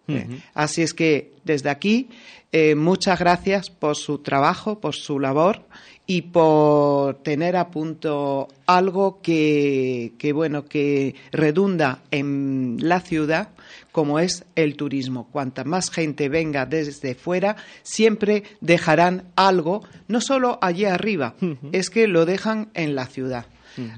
Eh, 0.09 0.41
Así 0.53 0.83
es 0.83 0.95
que 0.95 1.33
desde 1.45 1.71
aquí 1.71 2.09
eh, 2.51 2.75
muchas 2.75 3.21
gracias 3.21 3.71
por 3.71 3.97
su 3.97 4.19
trabajo, 4.19 4.81
por 4.81 4.97
su 4.97 5.21
labor 5.21 5.63
y 6.11 6.23
por 6.23 7.23
tener 7.23 7.55
a 7.55 7.71
punto 7.71 8.49
algo 8.67 9.21
que, 9.23 10.15
que 10.19 10.33
bueno 10.33 10.65
que 10.65 11.15
redunda 11.31 12.03
en 12.11 12.79
la 12.81 12.99
ciudad 12.99 13.51
como 13.93 14.19
es 14.19 14.45
el 14.57 14.75
turismo. 14.75 15.29
Cuanta 15.31 15.63
más 15.63 15.89
gente 15.89 16.29
venga 16.29 16.67
desde 16.67 17.15
fuera, 17.15 17.55
siempre 17.85 18.43
dejarán 18.61 19.27
algo, 19.37 19.85
no 20.09 20.21
solo 20.21 20.59
allí 20.63 20.85
arriba, 20.85 21.37
es 21.71 21.91
que 21.91 22.09
lo 22.09 22.27
dejan 22.27 22.71
en 22.75 22.97
la 22.97 23.07
ciudad. 23.07 23.47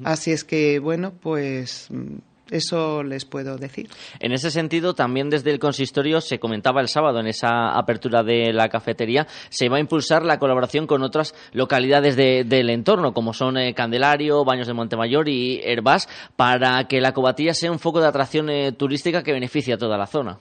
Así 0.04 0.32
es 0.32 0.44
que, 0.44 0.80
bueno, 0.80 1.14
pues 1.18 1.86
mm, 1.88 2.16
eso 2.52 3.02
les 3.02 3.24
puedo 3.24 3.56
decir. 3.56 3.88
En 4.20 4.32
ese 4.32 4.50
sentido, 4.50 4.94
también 4.94 5.30
desde 5.30 5.50
el 5.50 5.58
consistorio 5.58 6.20
se 6.20 6.38
comentaba 6.38 6.80
el 6.80 6.88
sábado 6.88 7.18
en 7.20 7.26
esa 7.26 7.76
apertura 7.76 8.22
de 8.22 8.52
la 8.52 8.68
cafetería, 8.68 9.26
se 9.50 9.68
va 9.68 9.78
a 9.78 9.80
impulsar 9.80 10.22
la 10.24 10.38
colaboración 10.38 10.86
con 10.86 11.02
otras 11.02 11.34
localidades 11.52 12.14
de- 12.16 12.44
del 12.44 12.70
entorno, 12.70 13.12
como 13.12 13.32
son 13.32 13.56
eh, 13.56 13.74
Candelario, 13.74 14.44
Baños 14.44 14.66
de 14.66 14.74
Montemayor 14.74 15.28
y 15.28 15.60
Herbás, 15.64 16.08
para 16.36 16.86
que 16.88 17.00
la 17.00 17.12
cobatilla 17.12 17.54
sea 17.54 17.72
un 17.72 17.78
foco 17.78 18.00
de 18.00 18.06
atracción 18.08 18.50
eh, 18.50 18.72
turística 18.72 19.22
que 19.22 19.32
beneficie 19.32 19.74
a 19.74 19.78
toda 19.78 19.96
la 19.98 20.06
zona. 20.06 20.38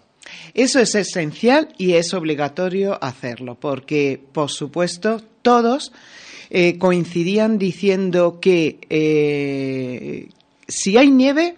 Eso 0.54 0.80
es 0.80 0.94
esencial 0.96 1.70
y 1.78 1.94
es 1.94 2.14
obligatorio 2.14 2.98
hacerlo, 3.04 3.56
porque, 3.60 4.22
por 4.32 4.50
supuesto, 4.50 5.22
todos 5.42 5.92
eh, 6.50 6.78
coincidían 6.78 7.58
diciendo 7.58 8.40
que 8.40 8.78
si 10.68 10.98
hay 10.98 11.10
nieve, 11.10 11.56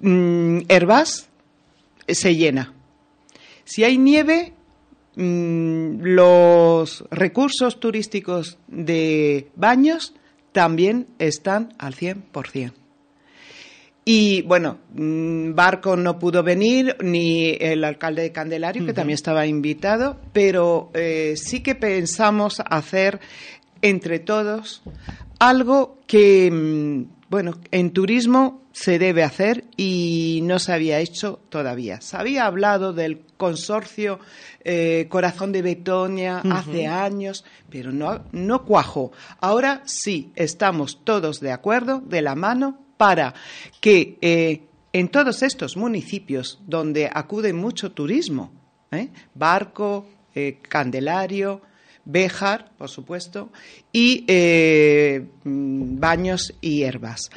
mm, 0.00 0.60
Herbás 0.68 1.28
se 2.06 2.34
llena. 2.34 2.72
Si 3.64 3.84
hay 3.84 3.98
nieve, 3.98 4.52
mm, 5.16 6.00
los 6.02 7.04
recursos 7.10 7.80
turísticos 7.80 8.58
de 8.68 9.48
baños 9.56 10.14
también 10.52 11.08
están 11.18 11.74
al 11.78 11.94
100%. 11.94 12.72
Y 14.04 14.42
bueno, 14.42 14.78
mm, 14.92 15.54
Barco 15.54 15.96
no 15.96 16.18
pudo 16.18 16.42
venir, 16.42 16.96
ni 17.00 17.56
el 17.58 17.84
alcalde 17.84 18.22
de 18.22 18.32
Candelario, 18.32 18.84
que 18.84 18.92
también 18.92 19.14
estaba 19.14 19.46
invitado, 19.46 20.20
pero 20.32 20.90
eh, 20.92 21.34
sí 21.36 21.62
que 21.62 21.74
pensamos 21.74 22.60
hacer 22.68 23.18
entre 23.80 24.18
todos 24.18 24.82
algo 25.38 26.00
que, 26.06 26.50
mm, 26.50 27.30
bueno, 27.30 27.58
en 27.70 27.90
turismo 27.92 28.63
se 28.74 28.98
debe 28.98 29.22
hacer 29.22 29.66
y 29.76 30.40
no 30.42 30.58
se 30.58 30.72
había 30.72 30.98
hecho 30.98 31.38
todavía. 31.48 32.00
Se 32.00 32.16
había 32.16 32.44
hablado 32.44 32.92
del 32.92 33.20
consorcio 33.36 34.18
eh, 34.64 35.06
Corazón 35.08 35.52
de 35.52 35.62
Betonia 35.62 36.42
hace 36.50 36.88
años, 36.88 37.44
pero 37.70 37.92
no, 37.92 38.24
no 38.32 38.64
cuajó. 38.64 39.12
Ahora 39.40 39.82
sí, 39.84 40.32
estamos 40.34 41.04
todos 41.04 41.38
de 41.38 41.52
acuerdo, 41.52 42.02
de 42.04 42.20
la 42.20 42.34
mano, 42.34 42.84
para 42.96 43.32
que 43.80 44.18
eh, 44.20 44.62
en 44.92 45.08
todos 45.08 45.44
estos 45.44 45.76
municipios 45.76 46.60
donde 46.66 47.08
acude 47.12 47.52
mucho 47.52 47.92
turismo, 47.92 48.52
¿eh? 48.90 49.08
Barco, 49.34 50.08
Candelario, 50.68 51.62
Béjar, 52.04 52.72
por 52.76 52.90
supuesto, 52.90 53.52
y 53.92 54.26
mm, 55.44 56.00
Baños 56.00 56.52
y 56.60 56.82
Herbas. 56.82 57.30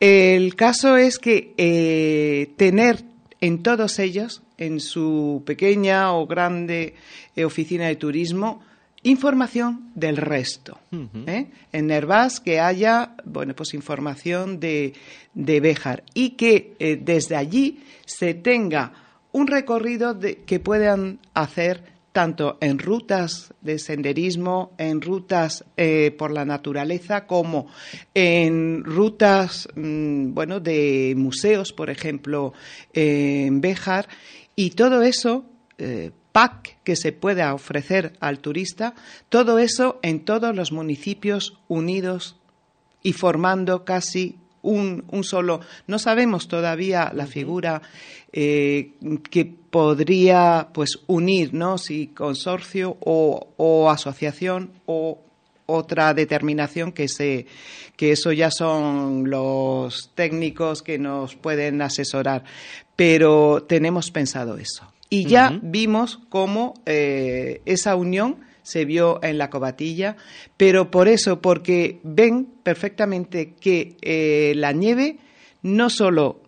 El 0.00 0.56
caso 0.56 0.96
es 0.96 1.18
que 1.18 1.52
eh, 1.58 2.52
tener 2.56 3.04
en 3.40 3.62
todos 3.62 3.98
ellos, 3.98 4.42
en 4.58 4.80
su 4.80 5.42
pequeña 5.46 6.12
o 6.14 6.26
grande 6.26 6.94
eh, 7.36 7.44
oficina 7.44 7.86
de 7.86 7.96
turismo, 7.96 8.62
información 9.02 9.90
del 9.94 10.16
resto. 10.16 10.78
¿eh? 11.26 11.46
En 11.72 11.86
Nervás 11.86 12.40
que 12.40 12.60
haya, 12.60 13.14
bueno, 13.24 13.54
pues 13.54 13.72
información 13.74 14.58
de, 14.60 14.92
de 15.34 15.60
Béjar 15.60 16.02
y 16.14 16.30
que 16.30 16.74
eh, 16.78 16.98
desde 17.00 17.36
allí 17.36 17.80
se 18.04 18.34
tenga 18.34 18.92
un 19.32 19.46
recorrido 19.46 20.12
de- 20.14 20.36
que 20.44 20.60
puedan 20.60 21.18
hacer 21.34 21.82
tanto 22.12 22.58
en 22.60 22.78
rutas 22.78 23.54
de 23.60 23.78
senderismo, 23.78 24.72
en 24.78 25.00
rutas 25.00 25.64
eh, 25.76 26.14
por 26.16 26.32
la 26.32 26.44
naturaleza, 26.44 27.26
como 27.26 27.68
en 28.14 28.84
rutas, 28.84 29.68
mm, 29.74 30.34
bueno, 30.34 30.60
de 30.60 31.14
museos, 31.16 31.72
por 31.72 31.90
ejemplo, 31.90 32.52
eh, 32.92 33.44
en 33.46 33.60
Béjar, 33.60 34.08
y 34.56 34.70
todo 34.70 35.02
eso, 35.02 35.44
eh, 35.78 36.10
pack 36.32 36.78
que 36.84 36.96
se 36.96 37.12
pueda 37.12 37.54
ofrecer 37.54 38.12
al 38.20 38.40
turista, 38.40 38.94
todo 39.28 39.58
eso 39.58 39.98
en 40.02 40.24
todos 40.24 40.54
los 40.54 40.72
municipios 40.72 41.58
unidos 41.68 42.36
y 43.02 43.12
formando 43.12 43.84
casi 43.84 44.36
un, 44.62 45.04
un 45.08 45.24
solo. 45.24 45.60
No 45.86 45.98
sabemos 45.98 46.48
todavía 46.48 47.12
la 47.14 47.26
figura 47.26 47.82
eh, 48.32 48.92
que 49.30 49.54
podría 49.70 50.68
pues 50.72 50.98
unir, 51.06 51.54
¿no? 51.54 51.78
Si 51.78 52.08
consorcio 52.08 52.96
o, 53.00 53.48
o 53.56 53.90
asociación 53.90 54.72
o 54.86 55.20
otra 55.66 56.14
determinación 56.14 56.92
que 56.92 57.08
se 57.08 57.46
que 57.96 58.12
eso 58.12 58.32
ya 58.32 58.50
son 58.50 59.28
los 59.28 60.10
técnicos 60.14 60.82
que 60.82 60.98
nos 60.98 61.36
pueden 61.36 61.82
asesorar. 61.82 62.44
Pero 62.96 63.62
tenemos 63.64 64.10
pensado 64.10 64.56
eso. 64.56 64.90
Y 65.10 65.26
ya 65.26 65.58
vimos 65.62 66.20
cómo 66.28 66.74
eh, 66.86 67.62
esa 67.66 67.96
unión 67.96 68.38
se 68.62 68.84
vio 68.84 69.22
en 69.22 69.36
la 69.36 69.50
cobatilla, 69.50 70.16
pero 70.56 70.90
por 70.90 71.08
eso, 71.08 71.40
porque 71.40 72.00
ven 72.04 72.46
perfectamente 72.62 73.54
que 73.54 73.96
eh, 74.02 74.52
la 74.56 74.72
nieve 74.72 75.18
no 75.62 75.90
solo 75.90 76.40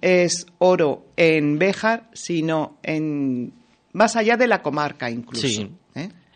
es 0.00 0.46
oro 0.58 1.06
en 1.16 1.58
Béjar, 1.58 2.08
sino 2.12 2.76
en 2.82 3.52
más 3.92 4.16
allá 4.16 4.36
de 4.36 4.46
la 4.46 4.62
comarca 4.62 5.10
incluso. 5.10 5.46
Sí. 5.46 5.70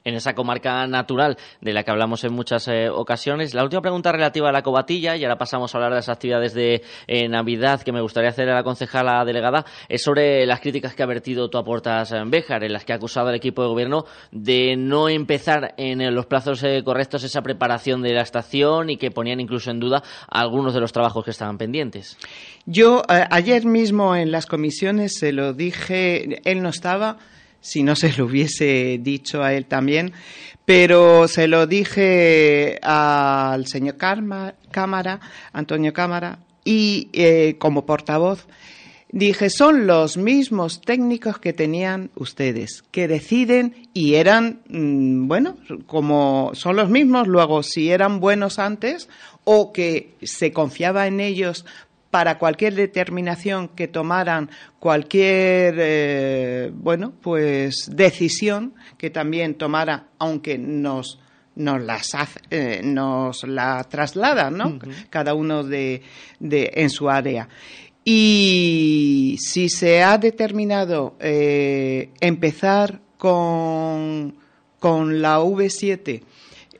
¿Eh? 0.04 0.10
en 0.12 0.14
esa 0.14 0.34
comarca 0.34 0.86
natural 0.86 1.36
de 1.60 1.72
la 1.72 1.82
que 1.82 1.90
hablamos 1.90 2.24
en 2.24 2.32
muchas 2.32 2.68
eh, 2.68 2.88
ocasiones. 2.90 3.54
La 3.54 3.62
última 3.62 3.82
pregunta 3.82 4.12
relativa 4.12 4.48
a 4.48 4.52
la 4.52 4.62
cobatilla, 4.62 5.16
y 5.16 5.24
ahora 5.24 5.38
pasamos 5.38 5.74
a 5.74 5.78
hablar 5.78 5.92
de 5.92 5.96
las 5.96 6.08
actividades 6.08 6.54
de 6.54 6.82
eh, 7.06 7.28
Navidad 7.28 7.82
que 7.82 7.92
me 7.92 8.00
gustaría 8.00 8.30
hacer 8.30 8.48
a 8.48 8.54
la 8.54 8.62
concejala 8.62 9.24
delegada, 9.24 9.64
es 9.88 10.02
sobre 10.02 10.46
las 10.46 10.60
críticas 10.60 10.94
que 10.94 11.02
ha 11.02 11.06
vertido 11.06 11.48
tu 11.48 11.58
aportas 11.58 12.12
en 12.12 12.30
Béjar, 12.30 12.64
en 12.64 12.72
las 12.72 12.84
que 12.84 12.92
ha 12.92 12.96
acusado 12.96 13.28
al 13.28 13.34
equipo 13.34 13.62
de 13.62 13.68
gobierno 13.68 14.04
de 14.30 14.76
no 14.76 15.08
empezar 15.08 15.74
en 15.76 16.00
eh, 16.00 16.10
los 16.10 16.26
plazos 16.26 16.62
eh, 16.62 16.82
correctos 16.84 17.24
esa 17.24 17.42
preparación 17.42 18.02
de 18.02 18.12
la 18.12 18.22
estación 18.22 18.90
y 18.90 18.96
que 18.96 19.10
ponían 19.10 19.40
incluso 19.40 19.70
en 19.70 19.80
duda 19.80 20.02
algunos 20.28 20.74
de 20.74 20.80
los 20.80 20.92
trabajos 20.92 21.24
que 21.24 21.30
estaban 21.30 21.58
pendientes. 21.58 22.16
Yo 22.66 23.02
eh, 23.08 23.24
ayer 23.30 23.64
mismo 23.64 24.14
en 24.16 24.30
las 24.30 24.46
comisiones 24.46 25.18
se 25.18 25.32
lo 25.32 25.52
dije, 25.52 26.40
él 26.44 26.62
no 26.62 26.68
estaba, 26.68 27.18
si 27.62 27.82
no 27.82 27.96
se 27.96 28.12
lo 28.12 28.26
hubiese 28.26 28.98
dicho 29.00 29.42
a 29.42 29.54
él 29.54 29.64
también, 29.64 30.12
pero 30.66 31.26
se 31.28 31.48
lo 31.48 31.66
dije 31.66 32.78
al 32.82 33.66
señor 33.66 33.96
Cámara, 33.96 35.20
Antonio 35.52 35.94
Cámara, 35.94 36.40
y 36.64 37.08
eh, 37.12 37.56
como 37.58 37.86
portavoz, 37.86 38.46
dije, 39.10 39.50
son 39.50 39.86
los 39.86 40.16
mismos 40.16 40.80
técnicos 40.80 41.38
que 41.38 41.52
tenían 41.52 42.10
ustedes, 42.16 42.82
que 42.90 43.08
deciden 43.08 43.88
y 43.94 44.14
eran, 44.14 44.60
mm, 44.68 45.28
bueno, 45.28 45.56
como 45.86 46.50
son 46.54 46.76
los 46.76 46.90
mismos, 46.90 47.28
luego 47.28 47.62
si 47.62 47.90
eran 47.90 48.20
buenos 48.20 48.58
antes 48.58 49.08
o 49.44 49.72
que 49.72 50.14
se 50.22 50.52
confiaba 50.52 51.06
en 51.06 51.20
ellos 51.20 51.64
para 52.12 52.38
cualquier 52.38 52.74
determinación 52.74 53.68
que 53.68 53.88
tomaran, 53.88 54.50
cualquier, 54.78 55.76
eh, 55.78 56.70
bueno, 56.74 57.14
pues 57.22 57.90
decisión 57.96 58.74
que 58.98 59.08
también 59.08 59.54
tomara, 59.54 60.08
aunque 60.18 60.58
nos 60.58 61.18
nos 61.54 61.82
las 61.82 62.10
eh, 62.50 62.82
nos 62.84 63.44
la 63.44 63.82
trasladan, 63.84 64.58
¿no? 64.58 64.78
Cada 65.08 65.32
uno 65.32 65.64
de, 65.64 66.02
de, 66.38 66.70
en 66.74 66.90
su 66.90 67.08
área. 67.08 67.48
Y 68.04 69.38
si 69.40 69.70
se 69.70 70.02
ha 70.02 70.18
determinado 70.18 71.16
eh, 71.18 72.10
empezar 72.20 73.00
con, 73.16 74.36
con, 74.78 75.22
la 75.22 75.40
V7 75.40 76.22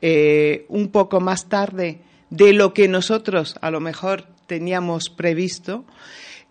eh, 0.01 0.65
un 0.69 0.89
poco 0.89 1.21
más 1.21 1.49
tarde 1.49 2.01
de 2.29 2.53
lo 2.53 2.73
que 2.73 2.87
nosotros 2.87 3.55
a 3.61 3.71
lo 3.71 3.79
mejor 3.79 4.32
teníamos 4.47 5.09
previsto, 5.09 5.85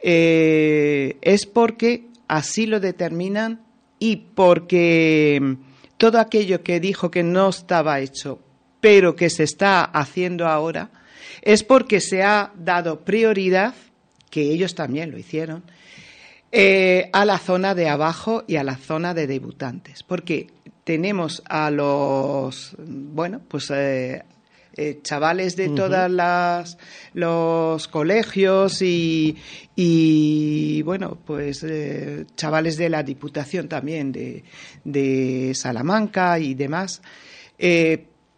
eh, 0.00 1.16
es 1.22 1.46
porque 1.46 2.06
así 2.28 2.66
lo 2.66 2.80
determinan 2.80 3.62
y 3.98 4.16
porque 4.16 5.56
todo 5.96 6.18
aquello 6.18 6.62
que 6.62 6.80
dijo 6.80 7.10
que 7.10 7.22
no 7.22 7.48
estaba 7.50 8.00
hecho, 8.00 8.40
pero 8.80 9.14
que 9.14 9.30
se 9.30 9.44
está 9.44 9.84
haciendo 9.84 10.48
ahora, 10.48 10.90
es 11.42 11.62
porque 11.62 12.00
se 12.00 12.22
ha 12.22 12.52
dado 12.56 13.04
prioridad 13.04 13.74
que 14.30 14.50
ellos 14.50 14.74
también 14.74 15.10
lo 15.10 15.18
hicieron, 15.18 15.62
eh, 16.50 17.10
a 17.12 17.24
la 17.24 17.38
zona 17.38 17.74
de 17.74 17.88
abajo 17.88 18.44
y 18.46 18.56
a 18.56 18.64
la 18.64 18.76
zona 18.76 19.14
de 19.14 19.26
debutantes, 19.26 20.02
porque 20.02 20.48
tenemos 20.84 21.42
a 21.48 21.70
los, 21.70 22.74
bueno, 22.78 23.40
pues 23.46 23.70
eh, 23.70 24.22
eh, 24.76 25.00
chavales 25.02 25.56
de 25.56 25.68
todas 25.68 26.10
las 26.10 26.78
los 27.14 27.88
colegios 27.88 28.82
y, 28.82 29.36
y 29.76 30.82
bueno 30.82 31.18
pues 31.24 31.64
chavales 32.36 32.76
de 32.76 32.88
la 32.88 33.02
diputación 33.02 33.68
también 33.68 34.12
de, 34.12 34.44
de 34.84 35.52
Salamanca 35.54 36.38
y 36.38 36.54
demás 36.54 37.02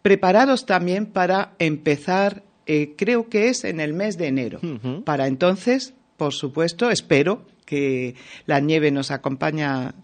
preparados 0.03 0.67
también 0.67 1.07
para 1.07 1.55
empezar 1.59 2.43
eh, 2.67 2.95
creo 2.97 3.29
que 3.29 3.49
es 3.49 3.65
en 3.65 3.81
el 3.81 3.93
mes 3.93 4.17
de 4.17 4.27
enero. 4.27 4.61
Para 5.05 5.27
entonces, 5.27 5.95
por 6.17 6.33
supuesto, 6.33 6.91
espero 6.91 7.47
que 7.67 8.15
la 8.47 8.61
nieve 8.61 8.91
nos 8.91 9.11
acompaña 9.11 9.95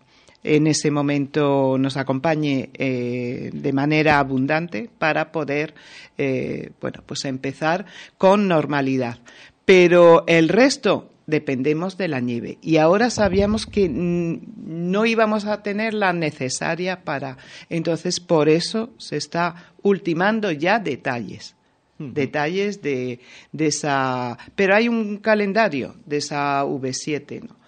en 0.43 0.67
ese 0.67 0.91
momento 0.91 1.77
nos 1.79 1.97
acompañe 1.97 2.71
eh, 2.75 3.51
de 3.53 3.73
manera 3.73 4.19
abundante 4.19 4.89
para 4.99 5.33
poder 5.33 5.75
eh, 6.19 6.71
bueno 6.81 7.03
pues 7.05 7.25
empezar 7.25 7.87
con 8.19 8.49
normalidad. 8.49 9.19
Pero 9.65 10.25
el 10.27 10.49
resto 10.49 11.11
dependemos 11.27 11.97
de 11.97 12.09
la 12.09 12.21
nieve. 12.21 12.59
Y 12.61 12.79
ahora 12.79 13.09
sabíamos 13.11 13.67
que 13.67 13.89
no 13.89 15.07
íbamos 15.07 15.45
a 15.47 15.63
tener 15.63 15.95
la 15.95 16.13
necesaria 16.13 17.05
para 17.05 17.37
entonces 17.69 18.21
por 18.21 18.49
eso 18.49 18.91
se 18.99 19.17
está 19.17 19.73
ultimando 19.83 20.51
ya 20.51 20.79
detalles. 20.79 21.55
Detalles 21.99 22.81
de, 22.81 23.21
esa... 23.53 24.39
Pero 24.55 24.75
hay 24.75 24.89
un 24.89 25.19
calendario 25.19 25.97
de 26.07 26.17
esa 26.17 26.65
V7, 26.65 27.43
¿no? 27.43 27.60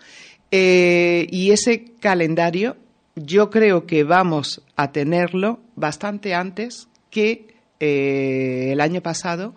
Eh, 0.52 1.26
y 1.30 1.50
ese 1.50 1.96
calendario 1.98 2.76
yo 3.16 3.50
creo 3.50 3.86
que 3.86 4.04
vamos 4.04 4.62
a 4.76 4.92
tenerlo 4.92 5.58
bastante 5.74 6.34
antes 6.34 6.88
que 7.10 7.56
eh, 7.80 8.70
el 8.72 8.80
año 8.80 9.00
pasado, 9.00 9.54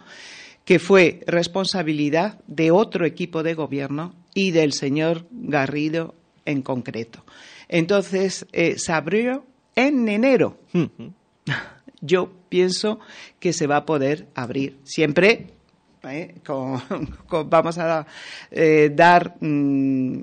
que 0.63 0.79
fue 0.79 1.21
responsabilidad 1.27 2.39
de 2.47 2.71
otro 2.71 3.05
equipo 3.05 3.43
de 3.43 3.53
gobierno 3.53 4.15
y 4.33 4.49
del 4.51 4.73
señor 4.73 5.27
Garrido 5.29 6.15
en 6.45 6.63
concreto. 6.63 7.23
Entonces, 7.67 8.47
eh, 8.51 8.79
se 8.79 8.91
abrió 8.91 9.45
en 9.75 10.07
enero 10.07 10.57
yo 12.01 12.31
pienso 12.49 12.99
que 13.39 13.53
se 13.53 13.67
va 13.67 13.77
a 13.77 13.85
poder 13.85 14.27
abrir. 14.35 14.79
Siempre 14.83 15.47
¿eh? 16.03 16.35
vamos 17.47 17.77
a 17.77 18.05
eh, 18.51 18.91
dar 18.93 19.35
mm, 19.39 20.19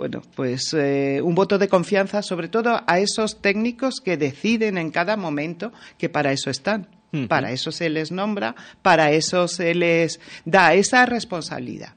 bueno, 0.00 0.22
pues 0.34 0.72
eh, 0.72 1.20
un 1.22 1.34
voto 1.34 1.58
de 1.58 1.68
confianza, 1.68 2.22
sobre 2.22 2.48
todo 2.48 2.80
a 2.86 2.98
esos 3.00 3.42
técnicos 3.42 4.00
que 4.02 4.16
deciden 4.16 4.78
en 4.78 4.90
cada 4.90 5.18
momento 5.18 5.74
que 5.98 6.08
para 6.08 6.32
eso 6.32 6.48
están. 6.48 6.88
Para 7.28 7.52
eso 7.52 7.70
se 7.70 7.90
les 7.90 8.10
nombra, 8.10 8.54
para 8.80 9.12
eso 9.12 9.46
se 9.46 9.74
les 9.74 10.18
da 10.46 10.72
esa 10.72 11.04
responsabilidad. 11.04 11.96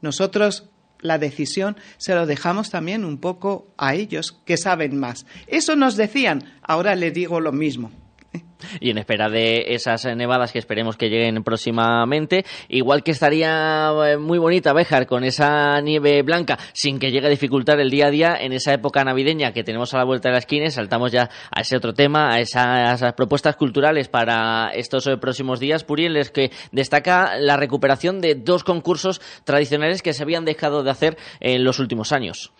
Nosotros 0.00 0.68
la 1.00 1.18
decisión 1.18 1.76
se 1.96 2.16
lo 2.16 2.26
dejamos 2.26 2.70
también 2.70 3.04
un 3.04 3.18
poco 3.18 3.68
a 3.76 3.94
ellos 3.94 4.36
que 4.44 4.56
saben 4.56 4.98
más. 4.98 5.26
Eso 5.46 5.76
nos 5.76 5.94
decían, 5.94 6.54
ahora 6.60 6.96
le 6.96 7.12
digo 7.12 7.38
lo 7.38 7.52
mismo. 7.52 7.92
Y 8.80 8.90
en 8.90 8.98
espera 8.98 9.28
de 9.28 9.74
esas 9.74 10.04
nevadas 10.16 10.52
que 10.52 10.58
esperemos 10.58 10.96
que 10.96 11.08
lleguen 11.08 11.44
próximamente, 11.44 12.44
igual 12.68 13.02
que 13.02 13.10
estaría 13.10 13.90
eh, 14.06 14.16
muy 14.16 14.38
bonita 14.38 14.72
Béjar 14.72 15.06
con 15.06 15.24
esa 15.24 15.80
nieve 15.80 16.22
blanca, 16.22 16.58
sin 16.72 16.98
que 16.98 17.10
llegue 17.10 17.26
a 17.26 17.30
dificultar 17.30 17.78
el 17.80 17.90
día 17.90 18.06
a 18.06 18.10
día 18.10 18.36
en 18.40 18.52
esa 18.52 18.72
época 18.72 19.04
navideña 19.04 19.52
que 19.52 19.64
tenemos 19.64 19.92
a 19.94 19.98
la 19.98 20.04
vuelta 20.04 20.28
de 20.28 20.34
la 20.34 20.38
esquina, 20.38 20.70
saltamos 20.70 21.12
ya 21.12 21.30
a 21.50 21.60
ese 21.60 21.76
otro 21.76 21.94
tema, 21.94 22.32
a 22.34 22.40
esas, 22.40 23.12
propuestas 23.14 23.56
culturales 23.56 24.08
para 24.08 24.70
estos 24.74 25.06
eh, 25.06 25.16
próximos 25.16 25.60
días. 25.60 25.84
Puriel 25.84 26.16
es 26.16 26.30
que 26.30 26.50
destaca 26.72 27.36
la 27.38 27.56
recuperación 27.56 28.20
de 28.20 28.34
dos 28.34 28.64
concursos 28.64 29.20
tradicionales 29.44 30.02
que 30.02 30.12
se 30.12 30.22
habían 30.22 30.44
dejado 30.44 30.82
de 30.82 30.90
hacer 30.90 31.16
en 31.40 31.64
los 31.64 31.78
últimos 31.78 32.12
años. 32.12 32.52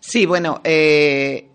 Sí, 0.00 0.26
bueno, 0.26 0.60
eh, 0.64 1.50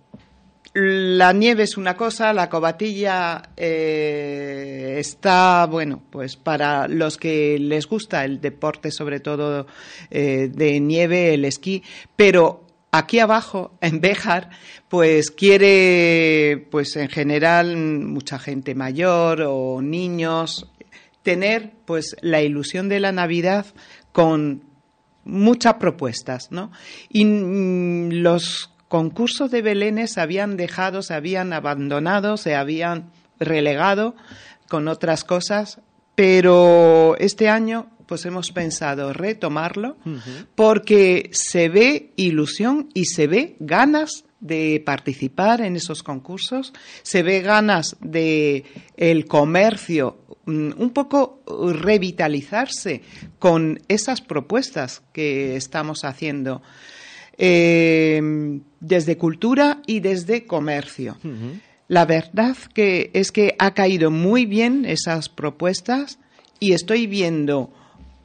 la 0.77 1.31
nieve 1.31 1.63
es 1.63 1.77
una 1.77 1.95
cosa, 1.95 2.33
la 2.33 2.49
cobatilla 2.49 3.51
eh, 3.55 4.97
está, 4.99 5.67
bueno, 5.67 6.01
pues 6.09 6.35
para 6.35 6.89
los 6.89 7.17
que 7.17 7.57
les 7.57 7.87
gusta 7.87 8.25
el 8.25 8.41
deporte, 8.41 8.91
sobre 8.91 9.21
todo 9.21 9.67
eh, 10.11 10.49
de 10.53 10.81
nieve, 10.81 11.33
el 11.33 11.45
esquí, 11.45 11.81
pero 12.17 12.65
aquí 12.91 13.19
abajo, 13.19 13.71
en 13.81 14.01
Béjar, 14.01 14.49
pues 14.89 15.31
quiere, 15.31 16.67
pues 16.69 16.97
en 16.97 17.07
general, 17.07 17.77
mucha 17.77 18.37
gente 18.37 18.75
mayor 18.75 19.43
o 19.47 19.81
niños, 19.81 20.69
tener 21.23 21.71
pues 21.85 22.17
la 22.19 22.41
ilusión 22.41 22.89
de 22.89 22.99
la 22.99 23.13
Navidad 23.13 23.65
con 24.11 24.65
muchas 25.23 25.75
propuestas, 25.75 26.51
¿no? 26.51 26.73
Y 27.07 27.23
mm, 27.23 28.09
los 28.11 28.74
concursos 28.87 29.51
de 29.51 29.61
Belénes 29.61 30.13
se 30.13 30.21
habían 30.21 30.57
dejado, 30.57 31.01
se 31.01 31.13
habían 31.13 31.53
abandonado, 31.53 32.37
se 32.37 32.55
habían 32.55 33.11
relegado 33.39 34.15
con 34.67 34.87
otras 34.87 35.23
cosas, 35.23 35.79
pero 36.15 37.15
este 37.19 37.49
año 37.49 37.87
pues 38.05 38.25
hemos 38.25 38.51
pensado 38.51 39.13
retomarlo 39.13 39.97
porque 40.53 41.29
se 41.33 41.69
ve 41.69 42.11
ilusión 42.15 42.89
y 42.93 43.05
se 43.05 43.27
ve 43.27 43.55
ganas 43.59 44.25
de 44.39 44.81
participar 44.85 45.61
en 45.61 45.75
esos 45.75 46.03
concursos, 46.03 46.71
se 47.01 47.23
ve 47.23 47.41
ganas 47.41 47.97
de 47.99 48.63
el 48.95 49.25
comercio 49.25 50.19
mm, 50.45 50.71
un 50.77 50.91
poco 50.91 51.41
revitalizarse 51.47 53.01
con 53.39 53.81
esas 53.87 54.21
propuestas 54.21 55.01
que 55.13 55.55
estamos 55.55 56.03
haciendo. 56.03 56.61
Eh, 57.37 58.59
desde 58.79 59.17
cultura 59.17 59.81
y 59.87 59.99
desde 59.99 60.45
comercio. 60.45 61.17
La 61.87 62.05
verdad 62.05 62.55
que 62.73 63.11
es 63.13 63.31
que 63.31 63.55
ha 63.59 63.73
caído 63.73 64.11
muy 64.11 64.45
bien 64.45 64.85
esas 64.85 65.29
propuestas 65.29 66.19
y 66.59 66.73
estoy 66.73 67.07
viendo 67.07 67.71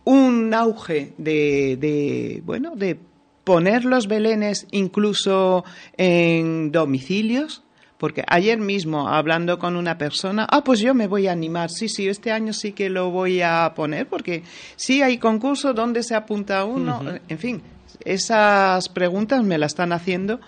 un 0.05 0.53
auge 0.55 1.13
de, 1.19 2.43
bueno 2.45 2.75
de 2.77 2.99
poner 3.45 3.85
los 3.85 4.07
belenes 4.07 4.67
incluso 4.71 5.65
en 5.97 6.73
domicilios 6.73 7.63
porque 7.99 8.25
ayer 8.29 8.59
mismo 8.59 9.09
hablando 9.09 9.59
con 9.59 9.77
una 9.77 9.99
persona, 9.99 10.47
ah, 10.51 10.65
pues 10.65 10.81
yo 10.81 10.95
me 10.95 11.07
voy 11.07 11.27
a 11.27 11.33
animar, 11.33 11.69
sí, 11.69 11.87
sí, 11.87 12.09
este 12.09 12.33
año 12.33 12.55
sí 12.55 12.73
que 12.73 12.89
lo 12.89 13.11
voy 13.11 13.43
a 13.43 13.75
poner, 13.77 14.07
porque 14.07 14.43
sí 14.77 15.03
hay 15.03 15.19
concurso, 15.19 15.75
¿dónde 15.75 16.03
se 16.03 16.15
apunta 16.15 16.65
uno? 16.65 17.03
En 17.29 17.39
fin, 17.39 17.63
esas 18.05 18.89
preguntas 18.89 19.43
me 19.45 19.59
las 19.59 19.73
están 19.73 19.93
haciendo 19.93 20.41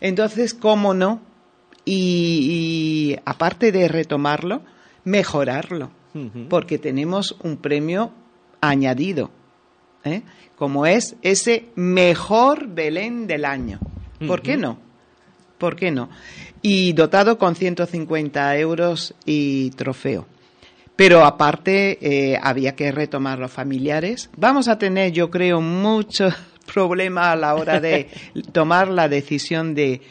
Entonces, 0.00 0.54
¿cómo 0.54 0.94
no? 0.94 1.20
Y, 1.84 3.14
y 3.14 3.20
aparte 3.24 3.72
de 3.72 3.88
retomarlo, 3.88 4.62
mejorarlo, 5.04 5.90
porque 6.50 6.78
tenemos 6.78 7.36
un 7.42 7.56
premio 7.56 8.12
añadido, 8.60 9.30
¿eh? 10.04 10.22
como 10.56 10.86
es 10.86 11.16
ese 11.22 11.66
mejor 11.76 12.68
Belén 12.68 13.26
del 13.26 13.44
año. 13.44 13.78
¿Por 14.26 14.42
qué 14.42 14.56
no? 14.56 14.78
¿Por 15.58 15.76
qué 15.76 15.90
no? 15.90 16.10
Y 16.60 16.92
dotado 16.92 17.38
con 17.38 17.54
150 17.54 18.56
euros 18.58 19.14
y 19.24 19.70
trofeo. 19.70 20.26
Pero 20.96 21.24
aparte, 21.24 21.98
eh, 22.00 22.38
había 22.42 22.74
que 22.74 22.90
retomar 22.90 23.38
los 23.38 23.52
familiares. 23.52 24.30
Vamos 24.36 24.66
a 24.66 24.78
tener, 24.78 25.12
yo 25.12 25.30
creo, 25.30 25.60
muchos 25.60 26.34
problemas 26.72 27.26
a 27.26 27.36
la 27.36 27.54
hora 27.54 27.80
de 27.80 28.08
tomar 28.52 28.88
la 28.88 29.08
decisión 29.08 29.74
de 29.74 30.02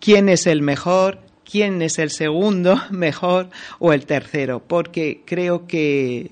quién 0.00 0.28
es 0.28 0.46
el 0.46 0.62
mejor, 0.62 1.20
quién 1.44 1.82
es 1.82 1.98
el 1.98 2.10
segundo 2.10 2.80
mejor 2.90 3.50
o 3.78 3.92
el 3.92 4.06
tercero, 4.06 4.62
porque 4.66 5.22
creo 5.24 5.66
que 5.66 6.30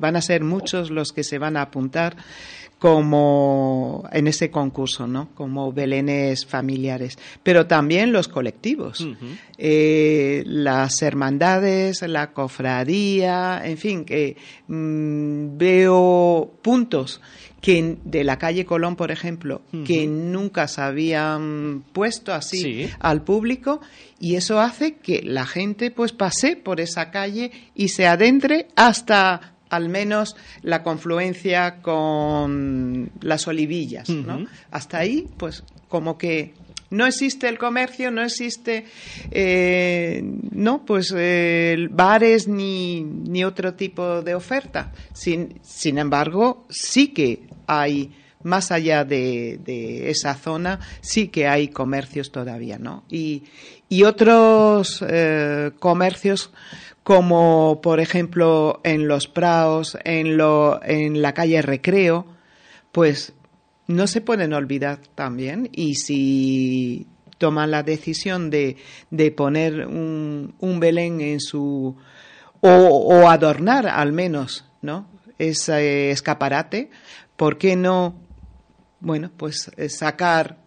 van 0.00 0.16
a 0.16 0.22
ser 0.22 0.42
muchos 0.42 0.90
los 0.90 1.12
que 1.12 1.22
se 1.22 1.38
van 1.38 1.56
a 1.56 1.62
apuntar 1.62 2.16
como 2.80 4.08
en 4.10 4.26
ese 4.26 4.50
concurso, 4.50 5.06
¿no? 5.06 5.28
Como 5.34 5.70
belenes 5.70 6.46
familiares, 6.46 7.18
pero 7.42 7.66
también 7.66 8.10
los 8.10 8.26
colectivos, 8.26 9.06
eh, 9.58 10.42
las 10.46 11.02
hermandades, 11.02 12.00
la 12.00 12.32
cofradía, 12.32 13.60
en 13.62 13.76
fin, 13.76 14.04
que 14.06 14.38
mm, 14.66 15.58
veo 15.58 16.54
puntos 16.62 17.20
que 17.60 17.98
de 18.02 18.24
la 18.24 18.38
calle 18.38 18.64
Colón, 18.64 18.96
por 18.96 19.10
ejemplo, 19.10 19.60
que 19.84 20.06
nunca 20.06 20.66
se 20.66 20.80
habían 20.80 21.84
puesto 21.92 22.32
así 22.32 22.88
al 22.98 23.22
público 23.24 23.82
y 24.18 24.36
eso 24.36 24.58
hace 24.58 24.94
que 24.94 25.20
la 25.22 25.44
gente 25.44 25.90
pues 25.90 26.12
pase 26.12 26.56
por 26.56 26.80
esa 26.80 27.10
calle 27.10 27.52
y 27.74 27.88
se 27.88 28.06
adentre 28.06 28.68
hasta 28.76 29.52
al 29.70 29.88
menos 29.88 30.36
la 30.62 30.82
confluencia 30.82 31.80
con 31.80 33.10
las 33.20 33.48
olivillas, 33.48 34.08
¿no? 34.10 34.44
Hasta 34.70 34.98
ahí, 34.98 35.28
pues 35.38 35.64
como 35.88 36.18
que 36.18 36.54
no 36.90 37.06
existe 37.06 37.48
el 37.48 37.56
comercio, 37.56 38.10
no 38.10 38.22
existe, 38.22 38.84
eh, 39.30 40.22
no, 40.50 40.84
pues 40.84 41.14
eh, 41.16 41.88
bares 41.90 42.48
ni, 42.48 43.02
ni, 43.02 43.44
otro 43.44 43.74
tipo 43.74 44.22
de 44.22 44.34
oferta. 44.34 44.92
Sin, 45.12 45.60
sin 45.62 45.98
embargo, 45.98 46.66
sí 46.68 47.08
que 47.08 47.44
hay 47.66 48.12
más 48.42 48.72
allá 48.72 49.04
de, 49.04 49.60
de, 49.64 50.10
esa 50.10 50.34
zona, 50.34 50.80
sí 51.00 51.28
que 51.28 51.46
hay 51.46 51.68
comercios 51.68 52.32
todavía, 52.32 52.78
¿no? 52.78 53.04
Y, 53.08 53.44
y 53.88 54.02
otros 54.02 55.04
eh, 55.06 55.70
comercios 55.78 56.50
como 57.02 57.80
por 57.82 58.00
ejemplo 58.00 58.80
en 58.84 59.08
los 59.08 59.26
praos, 59.28 59.96
en, 60.04 60.36
lo, 60.36 60.82
en 60.82 61.22
la 61.22 61.34
calle 61.34 61.62
Recreo, 61.62 62.26
pues 62.92 63.32
no 63.86 64.06
se 64.06 64.20
pueden 64.20 64.52
olvidar 64.52 65.00
también. 65.14 65.68
Y 65.72 65.96
si 65.96 67.06
toman 67.40 67.70
la 67.70 67.82
decisión 67.82 68.50
de, 68.50 68.76
de 69.10 69.32
poner 69.32 69.86
un, 69.86 70.54
un, 70.60 70.78
Belén 70.78 71.20
en 71.22 71.40
su 71.40 71.96
o, 72.60 72.68
o, 72.68 73.28
adornar 73.28 73.88
al 73.88 74.12
menos 74.12 74.66
no 74.82 75.06
ese 75.38 76.10
escaparate 76.10 76.90
¿por 77.36 77.56
qué 77.56 77.76
no 77.76 78.14
bueno 79.00 79.30
pues 79.34 79.70
sacar 79.88 80.58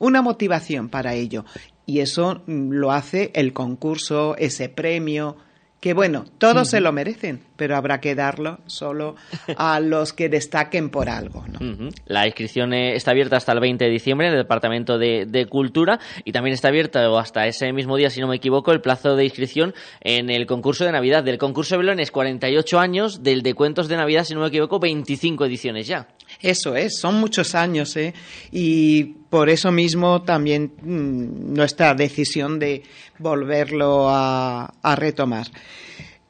una 0.00 0.22
motivación 0.22 0.88
para 0.88 1.14
ello 1.14 1.44
y 1.86 2.00
eso 2.00 2.42
lo 2.48 2.90
hace 2.90 3.30
el 3.34 3.52
concurso 3.52 4.36
ese 4.36 4.68
premio 4.68 5.36
que 5.82 5.94
bueno, 5.94 6.26
todos 6.38 6.68
se 6.68 6.80
lo 6.80 6.92
merecen, 6.92 7.42
pero 7.56 7.74
habrá 7.74 8.00
que 8.00 8.14
darlo 8.14 8.60
solo 8.66 9.16
a 9.56 9.80
los 9.80 10.12
que 10.12 10.28
destaquen 10.28 10.90
por 10.90 11.08
algo. 11.08 11.44
¿no? 11.48 11.90
La 12.06 12.24
inscripción 12.24 12.72
eh, 12.72 12.94
está 12.94 13.10
abierta 13.10 13.36
hasta 13.36 13.50
el 13.50 13.58
20 13.58 13.86
de 13.86 13.90
diciembre 13.90 14.28
en 14.28 14.34
el 14.34 14.38
Departamento 14.38 14.96
de, 14.96 15.46
Cultura 15.50 15.98
y 16.24 16.30
también 16.30 16.54
está 16.54 16.68
abierta 16.68 17.18
hasta 17.18 17.48
ese 17.48 17.72
mismo 17.72 17.96
día, 17.96 18.10
si 18.10 18.20
no 18.20 18.28
me 18.28 18.36
equivoco, 18.36 18.70
el 18.70 18.80
plazo 18.80 19.16
de 19.16 19.24
inscripción 19.24 19.74
en 20.02 20.30
el 20.30 20.46
concurso 20.46 20.84
de 20.84 20.92
Navidad. 20.92 21.24
Del 21.24 21.38
concurso 21.38 21.74
de 21.74 21.78
Belones, 21.78 22.12
48 22.12 22.78
años, 22.78 23.24
del 23.24 23.42
de 23.42 23.54
cuentos 23.54 23.88
de 23.88 23.96
Navidad, 23.96 24.22
si 24.22 24.34
no 24.34 24.40
me 24.42 24.46
equivoco, 24.46 24.78
25 24.78 25.46
ediciones 25.46 25.88
ya. 25.88 26.06
Eso 26.42 26.74
es, 26.74 26.98
son 26.98 27.20
muchos 27.20 27.54
años, 27.54 27.96
¿eh? 27.96 28.12
Y 28.50 29.04
por 29.30 29.48
eso 29.48 29.70
mismo 29.70 30.22
también 30.22 30.72
mm, 30.82 31.54
nuestra 31.54 31.94
decisión 31.94 32.58
de 32.58 32.82
volverlo 33.18 34.08
a, 34.10 34.74
retomar. 34.96 35.46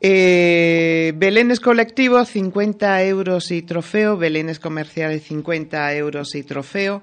Eh, 0.00 1.14
Belénes 1.16 1.60
colectivos, 1.60 2.28
50 2.28 3.02
euros 3.04 3.50
y 3.50 3.62
trofeo. 3.62 4.18
Belénes 4.18 4.58
comerciales, 4.58 5.22
50 5.24 5.94
euros 5.94 6.34
y 6.34 6.42
trofeo. 6.42 7.02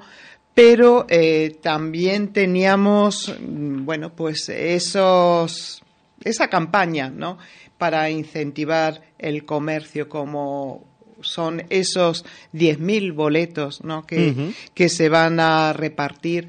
Pero 0.53 1.07
eh, 1.09 1.57
también 1.63 2.31
teníamos, 2.31 3.33
mm, 3.39 3.85
bueno, 3.85 4.13
pues 4.13 4.49
esos, 4.49 5.81
esa 6.23 6.47
campaña, 6.47 7.09
¿no? 7.09 7.39
Para 7.79 8.11
incentivar 8.11 9.01
el 9.17 9.45
comercio 9.45 10.09
como 10.09 10.88
son 11.21 11.63
esos 11.69 12.25
10.000 12.53 13.13
boletos 13.13 13.83
¿no? 13.83 14.05
que, 14.05 14.53
que 14.73 14.89
se 14.89 15.09
van 15.09 15.39
a 15.39 15.73
repartir 15.73 16.47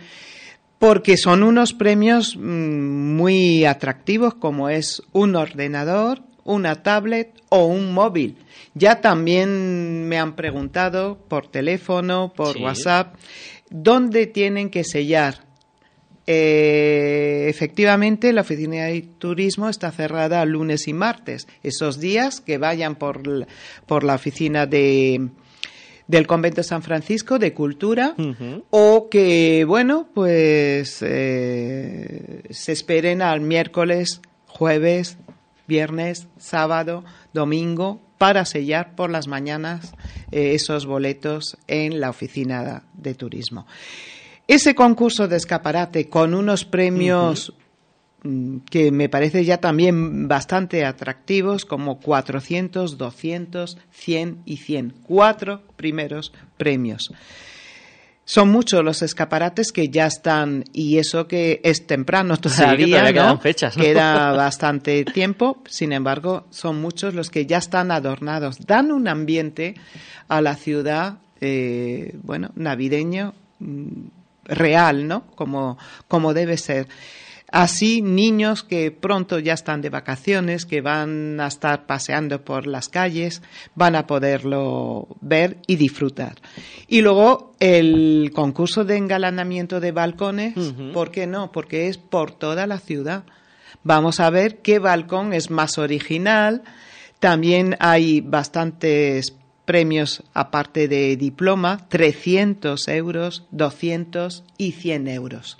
porque 0.80 1.18
son 1.18 1.42
unos 1.42 1.74
premios 1.74 2.36
mm, 2.36 2.40
muy 2.40 3.66
atractivos 3.66 4.34
como 4.34 4.70
es 4.70 5.02
un 5.12 5.36
ordenador, 5.36 6.22
una 6.42 6.82
tablet 6.82 7.42
o 7.50 7.66
un 7.66 7.92
móvil. 7.92 8.36
Ya 8.74 9.02
también 9.02 10.08
me 10.08 10.18
han 10.18 10.36
preguntado 10.36 11.18
por 11.28 11.48
teléfono, 11.48 12.32
por 12.34 12.56
WhatsApp, 12.56 13.14
dónde 13.68 14.26
tienen 14.26 14.70
que 14.70 14.82
sellar 14.84 15.49
eh, 16.32 17.48
efectivamente, 17.48 18.32
la 18.32 18.42
oficina 18.42 18.84
de 18.84 19.02
turismo 19.18 19.68
está 19.68 19.90
cerrada 19.90 20.44
lunes 20.44 20.86
y 20.86 20.92
martes. 20.92 21.48
Esos 21.64 21.98
días 21.98 22.40
que 22.40 22.56
vayan 22.56 22.94
por, 22.94 23.48
por 23.86 24.04
la 24.04 24.14
oficina 24.14 24.64
de, 24.64 25.30
del 26.06 26.28
convento 26.28 26.62
San 26.62 26.84
Francisco 26.84 27.40
de 27.40 27.52
cultura 27.52 28.14
o 28.70 29.08
que 29.10 29.64
bueno 29.66 30.06
pues 30.14 30.98
eh, 31.02 32.44
se 32.50 32.72
esperen 32.72 33.22
al 33.22 33.40
miércoles 33.40 34.20
jueves 34.46 35.18
viernes 35.66 36.28
sábado 36.38 37.04
domingo 37.32 38.00
para 38.18 38.44
sellar 38.44 38.94
por 38.94 39.10
las 39.10 39.26
mañanas 39.26 39.94
eh, 40.30 40.54
esos 40.54 40.86
boletos 40.86 41.58
en 41.66 42.00
la 42.00 42.10
oficina 42.10 42.84
de 42.94 43.14
turismo 43.14 43.66
ese 44.50 44.74
concurso 44.74 45.28
de 45.28 45.36
escaparate 45.36 46.08
con 46.08 46.34
unos 46.34 46.64
premios 46.64 47.52
mm, 48.24 48.58
que 48.68 48.90
me 48.90 49.08
parece 49.08 49.44
ya 49.44 49.58
también 49.58 50.26
bastante 50.26 50.84
atractivos, 50.84 51.64
como 51.64 52.00
400, 52.00 52.98
200, 52.98 53.78
100 53.92 54.42
y 54.44 54.56
100. 54.56 54.94
Cuatro 55.04 55.62
primeros 55.76 56.32
premios. 56.56 57.12
Son 58.24 58.50
muchos 58.50 58.82
los 58.82 59.02
escaparates 59.02 59.70
que 59.70 59.88
ya 59.88 60.06
están, 60.06 60.64
y 60.72 60.98
eso 60.98 61.28
que 61.28 61.60
es 61.62 61.86
temprano 61.86 62.36
todavía, 62.36 63.04
quedan 63.04 63.40
fechas, 63.40 63.76
queda 63.76 64.32
bastante 64.32 65.04
tiempo, 65.04 65.62
sin 65.68 65.92
embargo, 65.92 66.48
son 66.50 66.80
muchos 66.80 67.14
los 67.14 67.30
que 67.30 67.46
ya 67.46 67.58
están 67.58 67.92
adornados. 67.92 68.58
Dan 68.66 68.90
un 68.90 69.06
ambiente 69.06 69.74
a 70.26 70.40
la 70.40 70.56
ciudad, 70.56 71.18
eh, 71.40 72.16
bueno, 72.24 72.50
navideño 72.56 73.34
mm, 73.60 74.19
real, 74.50 75.08
¿no? 75.08 75.24
Como, 75.34 75.78
como 76.08 76.34
debe 76.34 76.56
ser. 76.56 76.88
Así, 77.52 78.00
niños 78.00 78.62
que 78.62 78.92
pronto 78.92 79.40
ya 79.40 79.54
están 79.54 79.80
de 79.80 79.90
vacaciones, 79.90 80.66
que 80.66 80.82
van 80.82 81.40
a 81.40 81.48
estar 81.48 81.84
paseando 81.84 82.44
por 82.44 82.68
las 82.68 82.88
calles, 82.88 83.42
van 83.74 83.96
a 83.96 84.06
poderlo 84.06 85.08
ver 85.20 85.58
y 85.66 85.74
disfrutar. 85.74 86.36
Y 86.86 87.00
luego 87.00 87.54
el 87.58 88.30
concurso 88.32 88.84
de 88.84 88.98
engalanamiento 88.98 89.80
de 89.80 89.90
balcones, 89.90 90.54
¿por 90.92 91.10
qué 91.10 91.26
no? 91.26 91.50
Porque 91.50 91.88
es 91.88 91.98
por 91.98 92.30
toda 92.30 92.68
la 92.68 92.78
ciudad. 92.78 93.24
Vamos 93.82 94.20
a 94.20 94.30
ver 94.30 94.58
qué 94.58 94.78
balcón 94.78 95.32
es 95.32 95.50
más 95.50 95.76
original. 95.76 96.62
También 97.18 97.76
hay 97.80 98.20
bastantes 98.20 99.34
premios 99.70 100.24
aparte 100.34 100.88
de 100.88 101.16
diploma, 101.16 101.86
300 101.88 102.88
euros, 102.88 103.44
200 103.52 104.42
y 104.58 104.72
100 104.72 105.06
euros. 105.06 105.58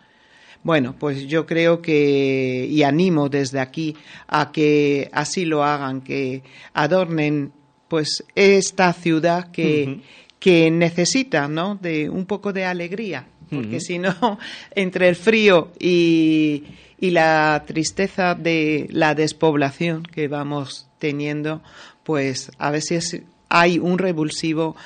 Bueno, 0.65 0.97
pues 0.99 1.29
yo 1.29 1.47
creo 1.47 1.81
que, 1.81 2.67
y 2.69 2.83
animo 2.83 3.29
desde 3.29 3.61
aquí 3.61 3.95
a 4.27 4.51
que 4.51 5.09
así 5.13 5.45
lo 5.45 5.63
hagan, 5.63 6.01
que 6.01 6.43
adornen 6.75 7.53
pues 7.87 8.25
esta 8.35 8.93
ciudad 8.95 9.53
que, 9.53 10.01
que 10.41 10.73
necesita, 10.73 11.47
¿no? 11.47 11.77
De 11.81 12.11
un 12.11 12.27
poco 12.27 12.53
de 12.53 12.65
alegría 12.65 13.29
porque 13.49 13.81
si 13.81 13.99
no, 13.99 14.39
entre 14.75 15.09
el 15.09 15.17
frío 15.17 15.73
y, 15.79 16.65
y 16.99 17.11
la 17.11 17.65
tristeza 17.65 18.35
de 18.35 18.89
la 18.91 19.15
despoblación 19.15 20.03
que 20.03 20.29
vamos 20.29 20.89
teniendo, 20.99 21.63
pues 22.05 22.51
a 22.59 22.71
veces 22.71 23.23
hay 23.51 23.79
un 23.79 23.99
revulsivo 23.99 24.77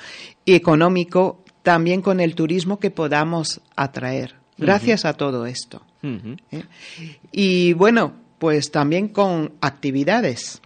económico 0.47 1.45
también 1.63 2.03
con 2.03 2.21
el 2.21 2.35
turismo 2.35 2.81
que 2.81 2.91
podamos 2.91 3.61
atraer, 3.77 4.35
gracias 4.59 5.05
a 5.05 5.15
todo 5.15 5.47
esto. 5.47 5.83
¿eh? 6.03 6.65
Y 7.33 7.73
bueno, 7.75 8.15
pues 8.39 8.71
también 8.71 9.09
con 9.09 9.53
actividades. 9.61 10.61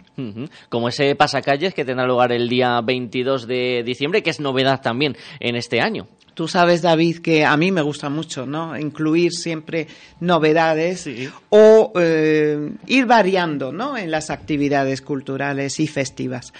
Como 0.69 0.89
ese 0.89 1.15
pasacalles 1.15 1.75
que 1.75 1.85
tendrá 1.85 2.05
lugar 2.05 2.33
el 2.33 2.49
día 2.49 2.81
22 2.81 3.47
de 3.47 3.85
diciembre, 3.87 4.21
que 4.21 4.31
es 4.31 4.41
novedad 4.41 4.83
también 4.83 5.17
en 5.39 5.55
este 5.55 5.81
año. 5.81 6.09
Tú 6.35 6.49
sabes, 6.49 6.83
David, 6.83 7.19
que 7.19 7.45
a 7.45 7.57
mí 7.57 7.71
me 7.71 7.83
gusta 7.83 8.09
mucho, 8.09 8.45
¿no? 8.45 8.77
Incluir 8.77 9.31
siempre 9.33 9.87
novedades 10.19 11.09
o 11.51 11.93
eh, 12.01 12.73
ir 12.89 13.07
variando, 13.07 13.71
¿no? 13.71 13.97
En 13.97 14.11
las 14.11 14.31
actividades 14.31 15.03
culturales 15.03 15.79
y 15.79 15.87
festivas. 15.87 16.53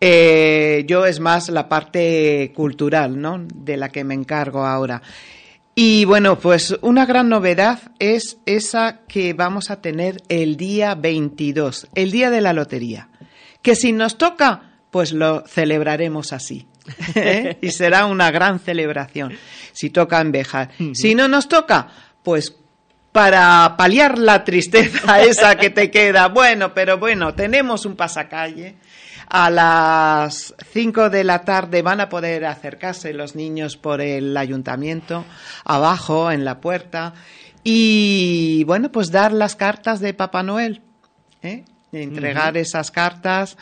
Eh, 0.00 0.84
yo 0.86 1.04
es 1.04 1.20
más 1.20 1.50
la 1.50 1.68
parte 1.68 2.52
cultural, 2.54 3.20
¿no? 3.20 3.38
De 3.54 3.76
la 3.76 3.90
que 3.90 4.02
me 4.02 4.14
encargo 4.14 4.66
ahora. 4.66 5.02
Y 5.74 6.04
bueno, 6.04 6.38
pues 6.38 6.76
una 6.80 7.06
gran 7.06 7.28
novedad 7.28 7.80
es 7.98 8.38
esa 8.46 9.00
que 9.06 9.34
vamos 9.34 9.70
a 9.70 9.80
tener 9.80 10.22
el 10.28 10.56
día 10.56 10.94
22, 10.94 11.88
el 11.94 12.10
día 12.10 12.30
de 12.30 12.40
la 12.40 12.52
lotería. 12.52 13.08
Que 13.62 13.76
si 13.76 13.92
nos 13.92 14.16
toca, 14.18 14.72
pues 14.90 15.12
lo 15.12 15.46
celebraremos 15.46 16.32
así. 16.32 16.66
¿eh? 17.14 17.58
y 17.60 17.70
será 17.70 18.06
una 18.06 18.30
gran 18.30 18.58
celebración 18.58 19.32
si 19.72 19.90
toca 19.90 20.20
en 20.20 20.94
Si 20.94 21.14
no 21.14 21.28
nos 21.28 21.48
toca, 21.48 21.88
pues 22.22 22.56
para 23.12 23.76
paliar 23.76 24.18
la 24.18 24.44
tristeza 24.44 25.22
esa 25.22 25.56
que 25.56 25.70
te 25.70 25.90
queda, 25.90 26.28
bueno, 26.28 26.74
pero 26.74 26.98
bueno, 26.98 27.34
tenemos 27.34 27.84
un 27.86 27.96
pasacalle 27.96 28.76
a 29.30 29.48
las 29.50 30.54
5 30.72 31.08
de 31.08 31.24
la 31.24 31.42
tarde 31.44 31.82
van 31.82 32.00
a 32.00 32.08
poder 32.08 32.44
acercarse 32.44 33.14
los 33.14 33.34
niños 33.34 33.76
por 33.76 34.00
el 34.00 34.36
ayuntamiento, 34.36 35.24
abajo 35.64 36.30
en 36.30 36.44
la 36.44 36.60
puerta, 36.60 37.14
y 37.64 38.64
bueno, 38.64 38.90
pues 38.92 39.10
dar 39.10 39.32
las 39.32 39.56
cartas 39.56 40.00
de 40.00 40.14
Papá 40.14 40.42
Noel. 40.42 40.82
¿eh? 41.42 41.64
entregar 41.92 42.56
esas 42.56 42.90
cartas 42.90 43.56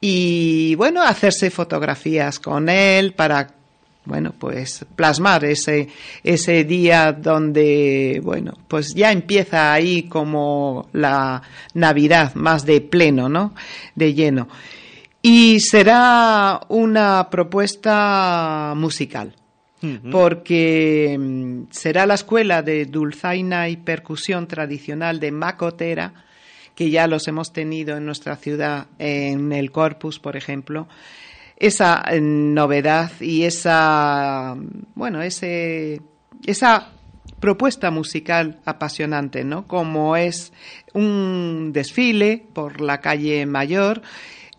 y 0.00 0.74
bueno, 0.76 1.02
hacerse 1.02 1.50
fotografías 1.50 2.38
con 2.38 2.68
él 2.68 3.14
para 3.14 3.48
bueno, 4.04 4.34
pues 4.36 4.84
plasmar 4.96 5.44
ese, 5.44 5.88
ese 6.24 6.64
día 6.64 7.12
donde, 7.12 8.20
bueno, 8.24 8.58
pues 8.66 8.94
ya 8.94 9.12
empieza 9.12 9.72
ahí 9.72 10.04
como 10.04 10.88
la 10.92 11.40
Navidad 11.74 12.34
más 12.34 12.66
de 12.66 12.80
pleno, 12.80 13.28
¿no? 13.28 13.54
De 13.94 14.12
lleno. 14.12 14.48
Y 15.22 15.60
será 15.60 16.60
una 16.68 17.30
propuesta 17.30 18.74
musical, 18.76 19.36
porque 20.10 21.16
mm, 21.18 21.70
será 21.70 22.06
la 22.06 22.14
escuela 22.14 22.62
de 22.62 22.86
dulzaina 22.86 23.68
y 23.68 23.76
percusión 23.76 24.48
tradicional 24.48 25.20
de 25.20 25.30
Macotera, 25.30 26.12
que 26.74 26.90
ya 26.90 27.06
los 27.06 27.28
hemos 27.28 27.52
tenido 27.52 27.96
en 27.96 28.04
nuestra 28.04 28.34
ciudad, 28.34 28.88
en 28.98 29.52
el 29.52 29.70
Corpus, 29.70 30.18
por 30.18 30.36
ejemplo. 30.36 30.88
Esa 31.56 32.02
eh, 32.10 32.20
novedad 32.20 33.12
y 33.20 33.44
esa, 33.44 34.56
bueno, 34.96 35.22
ese, 35.22 36.00
esa 36.44 36.88
propuesta 37.38 37.92
musical 37.92 38.60
apasionante, 38.64 39.44
¿no? 39.44 39.68
Como 39.68 40.16
es 40.16 40.52
un 40.94 41.70
desfile 41.72 42.44
por 42.52 42.80
la 42.80 43.00
calle 43.00 43.46
Mayor 43.46 44.02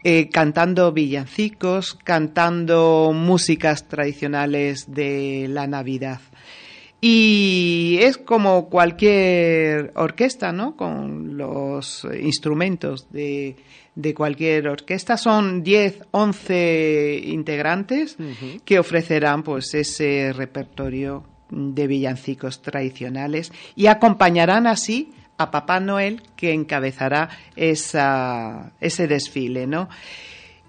eh, 0.03 0.29
cantando 0.29 0.91
villancicos, 0.91 1.93
cantando 2.03 3.11
músicas 3.13 3.87
tradicionales 3.87 4.93
de 4.93 5.47
la 5.49 5.67
Navidad. 5.67 6.19
Y 6.99 7.99
es 8.01 8.17
como 8.17 8.69
cualquier 8.69 9.91
orquesta, 9.95 10.53
¿no? 10.53 10.77
Con 10.77 11.37
los 11.37 12.07
instrumentos 12.21 13.07
de, 13.11 13.55
cualquier 14.15 14.69
orquesta. 14.69 15.17
Son 15.17 15.63
10, 15.63 15.99
11 16.11 17.21
integrantes 17.25 18.15
que 18.63 18.79
ofrecerán 18.79 19.43
pues 19.43 19.73
ese 19.73 20.31
repertorio 20.33 21.25
de 21.49 21.87
villancicos 21.87 22.61
tradicionales 22.61 23.51
y 23.75 23.87
acompañarán 23.87 24.65
así 24.65 25.11
a 25.43 25.51
Papá 25.51 25.79
Noel 25.79 26.23
que 26.35 26.53
encabezará 26.53 27.29
ese 27.55 29.07
desfile, 29.07 29.67
¿no? 29.67 29.89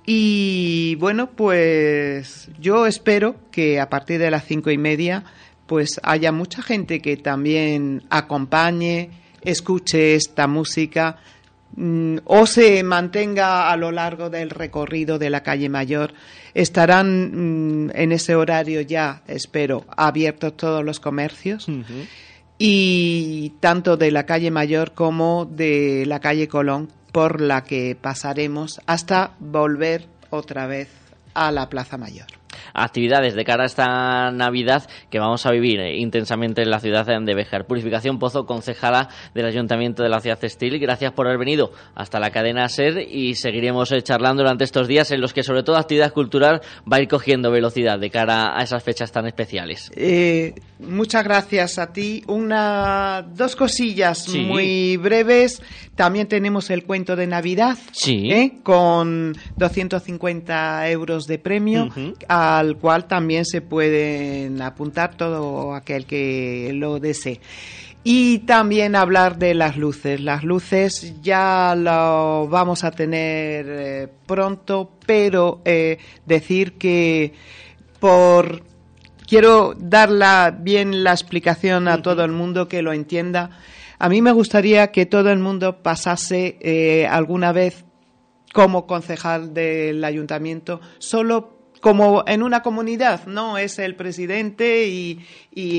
Y 0.07 0.97
bueno, 0.97 1.31
pues 1.31 2.51
yo 2.61 2.87
espero 2.87 3.37
que 3.51 3.81
a 3.81 3.89
partir 3.89 4.21
de 4.21 4.31
las 4.31 4.45
cinco 4.45 4.71
y 4.71 4.77
media 4.77 5.25
pues 5.67 5.99
haya 6.03 6.31
mucha 6.31 6.63
gente 6.63 7.01
que 7.01 7.17
también 7.17 8.03
acompañe, 8.11 9.11
escuche 9.41 10.15
esta 10.15 10.47
música 10.47 11.17
mm, 11.77 12.19
o 12.25 12.47
se 12.47 12.83
mantenga 12.83 13.71
a 13.71 13.77
lo 13.79 13.91
largo 13.91 14.29
del 14.29 14.51
recorrido 14.51 15.19
de 15.19 15.31
la 15.31 15.43
calle 15.43 15.71
Mayor. 15.71 16.13
Estarán 16.53 17.87
mm, 17.87 17.91
en 17.95 18.13
ese 18.13 18.35
horario 18.35 18.83
ya, 18.83 19.23
espero, 19.27 19.87
abiertos 19.97 20.55
todos 20.57 20.85
los 20.85 21.01
comercios 21.01 21.67
y 22.59 23.51
tanto 23.61 23.97
de 23.97 24.11
la 24.11 24.27
calle 24.27 24.51
Mayor 24.51 24.93
como 24.93 25.45
de 25.45 26.05
la 26.07 26.21
calle 26.21 26.49
Colón 26.49 26.89
por 27.13 27.41
la 27.41 27.65
que 27.65 27.97
pasaremos 28.01 28.81
hasta 28.87 29.35
volver 29.39 30.07
otra 30.31 30.67
vez 30.67 30.89
a 31.35 31.53
la 31.53 31.69
Plaza 31.69 31.97
Mayor 31.97 32.34
actividades 32.73 33.35
de 33.35 33.45
cara 33.45 33.65
a 33.65 33.67
esta 33.67 34.31
Navidad 34.31 34.89
que 35.11 35.19
vamos 35.19 35.47
a 35.47 35.51
vivir 35.51 35.81
eh, 35.81 35.97
intensamente 35.97 36.63
en 36.63 36.71
la 36.71 36.81
ciudad 36.81 37.07
de 37.07 37.35
Bejar. 37.35 37.67
Purificación 37.67 38.19
Pozo, 38.19 38.47
concejala 38.47 39.09
del 39.35 39.47
Ayuntamiento 39.47 40.03
de 40.03 40.09
la 40.09 40.21
Ciudad 40.21 40.39
Textil, 40.39 40.79
gracias 40.79 41.13
por 41.13 41.27
haber 41.27 41.39
venido 41.39 41.73
hasta 41.95 42.19
la 42.19 42.31
cadena 42.31 42.69
SER 42.69 42.99
y 42.99 43.35
seguiremos 43.35 43.93
eh, 43.93 44.03
charlando 44.03 44.43
durante 44.43 44.65
estos 44.65 44.89
días 44.89 45.11
en 45.11 45.21
los 45.21 45.33
que 45.33 45.43
sobre 45.43 45.63
todo 45.63 45.77
actividad 45.77 46.13
cultural 46.13 46.61
va 46.91 46.99
a 46.99 47.01
ir 47.01 47.09
cogiendo 47.09 47.51
velocidad 47.51 47.99
de 47.99 48.11
cara 48.11 48.59
a 48.59 48.63
esas 48.63 48.83
fechas 48.83 49.13
tan 49.13 49.27
especiales. 49.27 49.91
Eh, 49.97 50.55
muchas 50.79 51.25
gracias 51.25 51.79
a 51.79 51.93
ti. 51.93 52.23
Una, 52.27 53.25
dos 53.35 53.57
cosillas 53.57 54.29
muy 54.29 54.97
breves. 54.97 55.63
También 55.95 56.27
tenemos 56.27 56.71
el 56.71 56.85
cuento 56.85 57.15
de 57.15 57.27
Navidad 57.27 57.79
sí. 57.93 58.59
con 58.63 59.37
250 59.57 60.91
euros 60.91 61.27
de 61.27 61.39
premio 61.39 61.89
al 62.59 62.77
cual 62.77 63.07
también 63.07 63.45
se 63.45 63.61
pueden 63.61 64.61
apuntar 64.63 65.17
todo 65.17 65.75
aquel 65.75 66.07
que 66.07 66.73
lo 66.75 67.01
desee. 67.01 67.41
Y 68.07 68.41
también 68.41 68.97
hablar 68.97 69.39
de 69.39 69.55
las 69.55 69.79
luces. 69.79 70.21
Las 70.21 70.45
luces 70.45 71.23
ya 71.23 71.75
lo 71.75 72.47
vamos 72.49 72.85
a 72.85 72.91
tener 72.91 73.67
eh, 73.69 74.09
pronto, 74.27 74.91
pero 75.07 75.63
eh, 75.65 75.99
decir 76.27 76.75
que 76.75 77.33
por 78.01 78.63
quiero 79.27 79.75
dar 79.79 80.59
bien 80.61 81.03
la 81.03 81.13
explicación 81.13 81.89
a 81.89 82.03
todo 82.03 82.25
el 82.25 82.33
mundo 82.33 82.69
que 82.69 82.83
lo 82.83 82.93
entienda. 82.93 83.51
A 83.99 84.11
mí 84.11 84.21
me 84.21 84.33
gustaría 84.33 84.93
que 84.93 85.07
todo 85.07 85.31
el 85.31 85.39
mundo 85.39 85.83
pasase 85.83 86.59
eh, 86.61 87.07
alguna 87.07 87.53
vez 87.53 87.87
como 88.53 88.87
concejal 88.87 89.55
del 89.55 90.05
ayuntamiento 90.05 90.81
solo 90.99 91.64
como 91.85 92.25
en 92.27 92.43
una 92.43 92.63
comunidad, 92.63 93.27
no 93.27 93.59
es 93.59 93.79
el 93.79 93.95
presidente 93.95 94.89
y, 94.89 95.19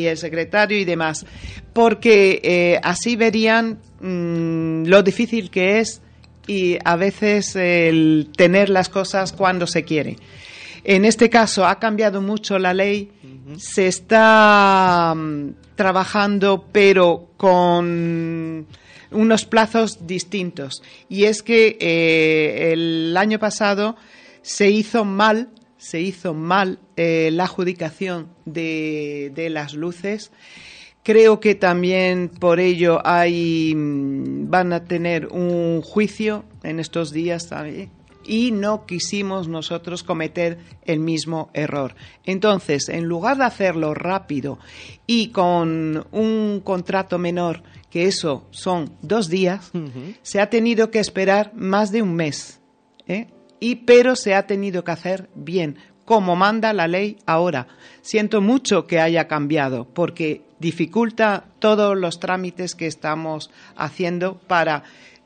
el 0.06 0.16
secretario 0.20 0.78
y 0.78 0.86
demás, 0.86 1.26
porque 1.74 2.40
eh, 2.44 2.80
así 2.84 3.16
verían 3.16 3.80
mm, 4.02 4.86
lo 4.86 5.02
difícil 5.02 5.50
que 5.50 5.80
es 5.80 6.04
y 6.46 6.78
a 6.86 6.96
veces 6.96 7.56
el 7.56 8.30
tener 8.38 8.70
las 8.70 8.88
cosas 8.88 9.34
cuando 9.34 9.66
se 9.66 9.84
quiere. 9.84 10.18
En 10.84 11.06
este 11.06 11.28
caso 11.32 11.66
ha 11.66 11.80
cambiado 11.80 12.22
mucho 12.22 12.60
la 12.60 12.76
ley, 12.76 13.12
se 13.58 13.88
está 13.88 15.12
mm, 15.18 15.56
trabajando 15.74 16.68
pero 16.72 17.30
con 17.36 18.68
unos 19.10 19.46
plazos 19.46 20.06
distintos. 20.06 20.84
Y 21.10 21.24
es 21.24 21.42
que 21.42 21.80
eh, 21.82 22.74
el 22.74 23.18
año 23.18 23.40
pasado 23.40 23.96
se 24.44 24.70
hizo 24.70 25.04
mal 25.04 25.50
se 25.78 26.02
hizo 26.02 26.34
mal 26.34 26.80
eh, 26.96 27.30
la 27.32 27.44
adjudicación 27.46 28.30
de, 28.46 29.32
de, 29.36 29.50
las 29.50 29.74
luces. 29.74 30.32
Creo 31.04 31.40
que 31.40 31.56
también 31.56 32.30
por 32.30 32.60
ello 32.60 33.02
hay, 33.06 33.74
mm, 33.76 34.50
van 34.50 34.74
a 34.74 34.86
tener 34.86 35.28
un 35.28 35.82
juicio 35.82 36.46
en 36.64 36.80
estos 36.80 37.12
días 37.12 37.50
también 37.50 37.92
y 38.28 38.52
no 38.52 38.86
quisimos 38.86 39.48
nosotros 39.48 40.04
cometer 40.04 40.58
el 40.84 41.00
mismo 41.00 41.50
error. 41.54 41.96
Entonces, 42.26 42.90
en 42.90 43.06
lugar 43.06 43.38
de 43.38 43.46
hacerlo 43.46 43.94
rápido 43.94 44.60
y 45.06 45.30
con 45.30 46.06
un 46.12 46.62
contrato 46.64 47.18
menor, 47.18 47.64
que 47.90 48.06
eso 48.06 48.48
son 48.52 48.92
dos 49.02 49.30
días, 49.30 49.72
se 50.22 50.42
ha 50.42 50.50
tenido 50.50 50.92
que 50.92 51.00
esperar 51.00 51.54
más 51.56 51.92
de 51.92 52.02
un 52.02 52.16
mes. 52.16 52.60
¿eh? 53.08 53.28
Y, 53.60 53.76
pero 53.76 54.16
se 54.16 54.36
ha 54.36 54.48
tenido 54.48 54.84
que 54.84 54.92
hacer 54.92 55.30
bien, 55.36 55.78
como 56.06 56.36
manda 56.36 56.74
la 56.74 56.88
ley 56.88 57.18
ahora. 57.26 57.68
Siento 58.02 58.42
mucho 58.42 58.86
que 58.88 59.00
haya 59.00 59.28
cambiado, 59.28 59.86
porque 59.86 60.44
dificulta 60.60 61.46
todos 61.60 61.98
los 61.98 62.20
trámites 62.20 62.76
que 62.76 62.88
estamos 62.88 63.50
haciendo 63.76 64.38
para 64.38 64.84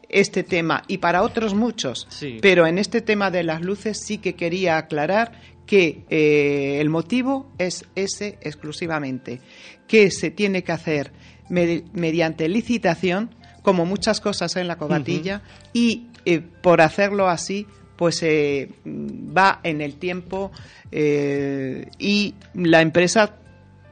este 0.09 0.43
tema 0.43 0.83
y 0.87 0.97
para 0.97 1.21
otros 1.21 1.53
muchos. 1.53 2.07
Pero 2.41 2.65
en 2.65 2.77
este 2.77 3.01
tema 3.01 3.29
de 3.29 3.43
las 3.43 3.61
luces 3.61 4.01
sí 4.03 4.17
que 4.17 4.33
quería 4.33 4.77
aclarar 4.77 5.33
que 5.65 6.03
eh, 6.09 6.79
el 6.81 6.89
motivo 6.89 7.51
es 7.59 7.85
ese 7.95 8.39
exclusivamente, 8.41 9.39
que 9.87 10.09
se 10.09 10.31
tiene 10.31 10.63
que 10.63 10.71
hacer 10.71 11.11
mediante 11.49 12.49
licitación, 12.49 13.35
como 13.61 13.85
muchas 13.85 14.19
cosas 14.19 14.55
en 14.55 14.67
la 14.67 14.77
cobatilla, 14.77 15.43
y 15.73 16.07
eh, 16.25 16.39
por 16.39 16.81
hacerlo 16.81 17.29
así, 17.29 17.67
pues 17.99 18.23
eh, 18.23 18.69
va 18.87 19.59
en 19.61 19.81
el 19.81 19.95
tiempo 19.95 20.53
y 20.89 22.33
la 22.53 22.81
empresa 22.81 23.35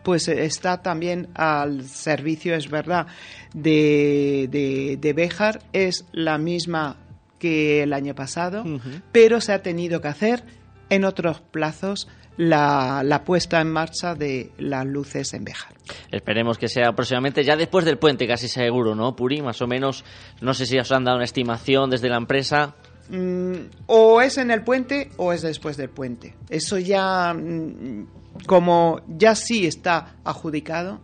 pues 0.08 0.30
está 0.30 0.82
también 0.82 1.28
al 1.36 1.84
servicio, 1.84 2.56
es 2.56 2.70
verdad, 2.70 3.08
de, 3.54 4.48
de, 5.02 5.12
Béjar, 5.14 5.60
es 5.74 6.06
la 6.14 6.38
misma 6.38 6.96
que 7.40 7.84
el 7.84 7.92
año 7.92 8.16
pasado, 8.16 8.64
pero 9.12 9.42
se 9.42 9.52
ha 9.52 9.62
tenido 9.62 10.00
que 10.00 10.08
hacer 10.08 10.46
en 10.90 11.04
otros 11.04 11.42
plazos 11.42 12.08
la, 12.38 13.02
la, 13.04 13.26
puesta 13.26 13.60
en 13.60 13.70
marcha 13.70 14.16
de 14.16 14.52
las 14.58 14.86
luces 14.86 15.34
en 15.34 15.44
Béjar. 15.44 15.74
Esperemos 16.10 16.58
que 16.58 16.70
sea 16.70 16.94
próximamente, 16.94 17.44
ya 17.44 17.58
después 17.58 17.84
del 17.84 17.98
puente, 17.98 18.26
casi 18.28 18.48
seguro, 18.48 18.96
¿no, 18.96 19.14
Puri? 19.14 19.42
Más 19.42 19.62
o 19.62 19.68
menos, 19.68 20.06
no 20.40 20.54
sé 20.54 20.66
si 20.66 20.80
os 20.80 20.90
han 20.94 21.04
dado 21.04 21.18
una 21.18 21.26
estimación 21.26 21.90
desde 21.90 22.08
la 22.08 22.16
empresa. 22.16 22.76
Mm, 23.10 23.70
o 23.88 24.22
es 24.22 24.38
en 24.38 24.52
el 24.52 24.64
puente 24.64 25.12
o 25.18 25.32
es 25.32 25.42
después 25.42 25.78
del 25.78 25.90
puente. 25.90 26.36
Eso 26.50 26.78
ya 26.78 27.34
mm, 27.34 28.08
como 28.46 29.02
ya 29.08 29.36
sí 29.36 29.66
está 29.66 30.16
adjudicado, 30.24 31.02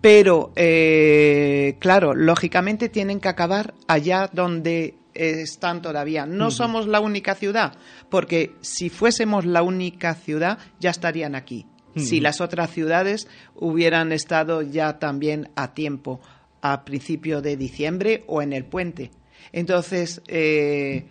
pero 0.00 0.52
eh, 0.56 1.76
claro, 1.80 2.14
lógicamente 2.14 2.88
tienen 2.88 3.20
que 3.20 3.28
acabar 3.28 3.74
allá 3.88 4.30
donde 4.32 4.94
están 5.14 5.82
todavía. 5.82 6.26
No 6.26 6.50
somos 6.50 6.86
la 6.86 7.00
única 7.00 7.34
ciudad, 7.34 7.74
porque 8.10 8.54
si 8.60 8.90
fuésemos 8.90 9.46
la 9.46 9.62
única 9.62 10.14
ciudad 10.14 10.58
ya 10.78 10.90
estarían 10.90 11.34
aquí. 11.34 11.66
Si 11.96 12.20
las 12.20 12.42
otras 12.42 12.70
ciudades 12.72 13.26
hubieran 13.54 14.12
estado 14.12 14.60
ya 14.60 14.98
también 14.98 15.48
a 15.56 15.72
tiempo, 15.72 16.20
a 16.60 16.84
principio 16.84 17.40
de 17.40 17.56
diciembre 17.56 18.22
o 18.26 18.42
en 18.42 18.52
el 18.52 18.66
puente. 18.66 19.12
Entonces, 19.50 20.20
eh, 20.28 21.06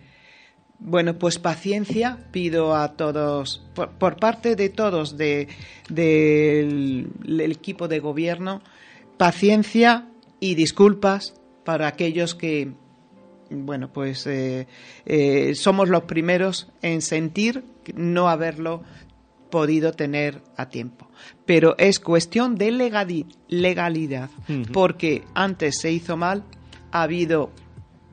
bueno, 0.78 1.18
pues 1.18 1.38
paciencia 1.38 2.18
pido 2.30 2.74
a 2.76 2.96
todos, 2.96 3.64
por, 3.74 4.16
parte 4.16 4.56
de 4.56 4.68
todos 4.68 5.16
del 5.16 5.50
equipo 7.26 7.88
de 7.88 7.98
gobierno, 7.98 8.62
paciencia 9.16 10.08
y 10.40 10.54
disculpas 10.54 11.34
para 11.64 11.88
aquellos 11.88 12.34
que, 12.34 12.72
bueno, 13.50 13.92
pues 13.92 14.26
eh, 14.26 14.66
eh, 15.06 15.54
somos 15.54 15.88
los 15.88 16.04
primeros 16.04 16.68
en 16.82 17.02
sentir 17.02 17.64
no 17.94 18.28
haberlo 18.28 18.82
podido 19.50 19.92
tener 19.92 20.42
a 20.56 20.68
tiempo. 20.68 21.08
Pero 21.46 21.76
es 21.78 21.98
cuestión 22.00 22.56
de 22.56 22.70
legalidad, 23.48 24.30
porque 24.72 25.24
antes 25.34 25.80
se 25.80 25.92
hizo 25.92 26.16
mal, 26.16 26.44
ha 26.92 27.02
habido 27.02 27.50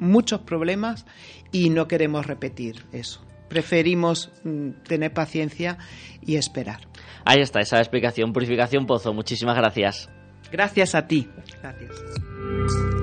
muchos 0.03 0.41
problemas 0.41 1.05
y 1.51 1.69
no 1.69 1.87
queremos 1.87 2.27
repetir 2.27 2.85
eso. 2.91 3.25
Preferimos 3.49 4.31
mm, 4.43 4.69
tener 4.87 5.13
paciencia 5.13 5.77
y 6.21 6.35
esperar. 6.35 6.81
Ahí 7.25 7.41
está 7.41 7.59
esa 7.61 7.79
explicación. 7.79 8.33
Purificación 8.33 8.85
Pozo, 8.85 9.13
muchísimas 9.13 9.55
gracias. 9.55 10.09
Gracias 10.51 10.95
a 10.95 11.07
ti. 11.07 11.29
Gracias. 11.61 13.02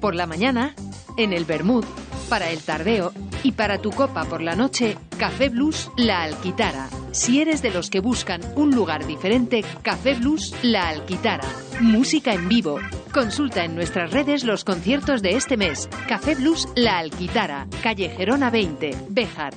Por 0.00 0.14
la 0.14 0.26
mañana, 0.26 0.74
en 1.18 1.34
el 1.34 1.44
Bermud, 1.44 1.84
para 2.30 2.50
el 2.50 2.62
tardeo 2.62 3.12
y 3.42 3.52
para 3.52 3.78
tu 3.78 3.90
copa 3.90 4.24
por 4.24 4.40
la 4.40 4.56
noche, 4.56 4.96
Café 5.18 5.50
Blues 5.50 5.90
La 5.98 6.22
Alquitara. 6.22 6.88
Si 7.12 7.40
eres 7.40 7.60
de 7.60 7.70
los 7.70 7.90
que 7.90 8.00
buscan 8.00 8.40
un 8.56 8.74
lugar 8.74 9.06
diferente, 9.06 9.62
Café 9.82 10.14
Blues 10.14 10.54
La 10.62 10.88
Alquitara. 10.88 11.46
Música 11.80 12.32
en 12.32 12.48
vivo. 12.48 12.78
Consulta 13.12 13.64
en 13.64 13.74
nuestras 13.74 14.10
redes 14.10 14.44
los 14.44 14.64
conciertos 14.64 15.20
de 15.20 15.36
este 15.36 15.58
mes. 15.58 15.88
Café 16.08 16.34
Blues 16.34 16.66
La 16.76 16.98
Alquitara, 16.98 17.66
calle 17.82 18.08
Gerona 18.08 18.48
20, 18.48 18.96
Béjar. 19.10 19.52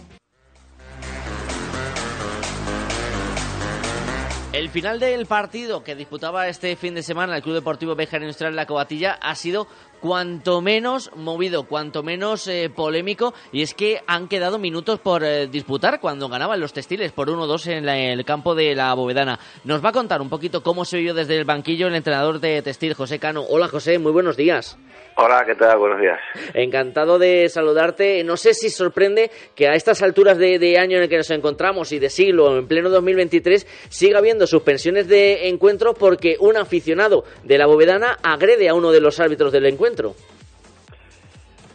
El 4.53 4.69
final 4.69 4.99
del 4.99 5.25
partido 5.25 5.83
que 5.83 5.95
disputaba 5.95 6.47
este 6.47 6.75
fin 6.75 6.93
de 6.93 7.01
semana 7.01 7.35
el 7.35 7.41
Club 7.41 7.55
Deportivo 7.55 7.95
Béjar 7.95 8.21
Industrial 8.21 8.55
La 8.55 8.67
Cobatilla 8.67 9.17
ha 9.19 9.33
sido 9.33 9.67
cuanto 10.03 10.59
menos 10.59 11.11
movido, 11.15 11.63
cuanto 11.63 12.03
menos 12.03 12.45
eh, 12.49 12.69
polémico, 12.69 13.33
y 13.53 13.61
es 13.61 13.73
que 13.73 14.01
han 14.05 14.27
quedado 14.27 14.59
minutos 14.59 14.99
por 14.99 15.23
eh, 15.23 15.47
disputar 15.47 16.01
cuando 16.01 16.27
ganaban 16.27 16.59
los 16.59 16.73
textiles 16.73 17.13
por 17.13 17.29
1-2 17.29 17.67
en, 17.67 17.87
el 17.87 18.25
campo 18.25 18.53
de 18.53 18.75
la 18.75 18.93
Bovedana. 18.95 19.39
Nos 19.63 19.81
va 19.81 19.89
a 19.89 19.93
contar 19.93 20.21
un 20.21 20.27
poquito 20.27 20.61
cómo 20.61 20.83
se 20.83 20.97
vio 20.97 21.13
desde 21.13 21.37
el 21.37 21.45
banquillo 21.45 21.87
el 21.87 21.95
entrenador 21.95 22.41
de 22.41 22.61
textil, 22.61 22.95
José 22.95 23.17
Cano. 23.17 23.45
Hola 23.47 23.69
José, 23.69 23.97
muy 23.97 24.11
buenos 24.11 24.35
días. 24.35 24.77
Hola, 25.15 25.43
¿qué 25.45 25.53
tal? 25.53 25.77
Buenos 25.77 26.01
días. 26.01 26.19
Encantado 26.55 27.19
de 27.19 27.47
saludarte. 27.47 28.23
No 28.23 28.35
sé 28.35 28.55
si 28.55 28.69
sorprende 28.69 29.29
que 29.55 29.67
a 29.67 29.75
estas 29.75 30.01
alturas 30.01 30.39
de, 30.39 30.57
de, 30.57 30.79
año 30.79 30.97
en 30.97 31.03
el 31.03 31.09
que 31.09 31.17
nos 31.17 31.29
encontramos 31.29 31.91
y 31.91 31.99
de 31.99 32.09
siglo, 32.09 32.57
en 32.57 32.67
pleno 32.67 32.89
2023, 32.89 33.67
siga 33.89 34.17
habiendo 34.17 34.47
suspensiones 34.47 35.07
de 35.07 35.49
encuentro 35.49 35.93
porque 35.93 36.35
un 36.39 36.57
aficionado 36.57 37.25
de 37.43 37.57
la 37.59 37.67
Bovedana 37.67 38.17
agrede 38.23 38.67
a 38.67 38.73
uno 38.73 38.91
de 38.91 39.01
los 39.01 39.19
árbitros 39.19 39.51
del 39.51 39.67
encuentro. 39.67 39.92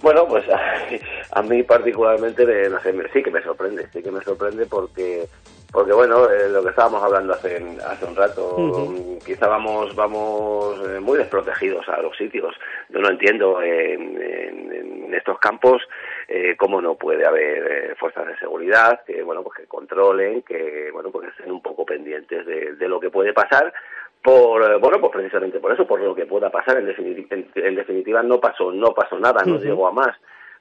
Bueno, 0.01 0.27
pues 0.27 0.45
a, 1.33 1.43
mí 1.43 1.63
particularmente 1.63 2.47
sí 3.13 3.23
que 3.23 3.31
me 3.31 3.43
sorprende, 3.43 3.89
sí 3.93 4.03
que 4.03 4.11
me 4.11 4.23
sorprende 4.23 4.67
porque 4.67 5.29
porque 5.71 5.93
bueno, 5.93 6.31
eh, 6.31 6.49
lo 6.49 6.62
que 6.62 6.71
estábamos 6.71 7.03
hablando 7.03 7.35
hace, 7.35 7.62
hace 7.87 8.05
un 8.07 8.16
rato, 8.16 8.57
quizá 9.25 9.49
vamos, 9.49 9.95
vamos 9.95 10.81
eh, 10.89 10.99
muy 10.99 11.19
desprotegidos 11.19 11.87
a 11.91 12.01
los 12.01 12.16
sitios. 12.16 12.55
Yo 12.89 13.01
no 13.01 13.11
entiendo 13.11 13.61
en, 13.61 15.12
estos 15.12 15.39
campos 15.41 15.83
eh, 16.29 16.55
cómo 16.57 16.81
no 16.81 16.95
puede 16.95 17.27
haber 17.27 17.91
eh, 17.91 17.95
fuerzas 17.97 18.27
de 18.29 18.39
seguridad 18.39 19.03
que 19.05 19.23
bueno 19.23 19.43
pues 19.43 19.59
que 19.59 19.66
controlen, 19.66 20.43
que 20.43 20.91
bueno 20.93 21.11
pues 21.11 21.29
estén 21.31 21.51
un 21.51 21.61
poco 21.61 21.85
pendientes 21.85 22.47
de, 22.47 22.75
de 22.75 22.89
lo 22.89 23.01
que 23.01 23.11
puede 23.11 23.33
pasar 23.33 23.73
por 24.23 24.79
bueno 24.79 25.01
pues 25.01 25.12
precisamente 25.12 25.59
por 25.59 25.73
eso 25.73 25.87
por 25.87 26.01
lo 26.01 26.08
que 26.08 26.08
pueda 26.39 26.51
pasar 26.51 26.78
en, 26.78 26.86
definitiva, 26.86 27.36
en, 27.55 27.74
definitiva 27.74 28.22
no 28.22 28.41
pasó 28.41 28.70
no 28.70 28.95
pasó 28.95 29.18
nada 29.18 29.43
no 29.45 29.59
llegó 29.59 29.89
a 29.89 29.93
más. 29.93 30.16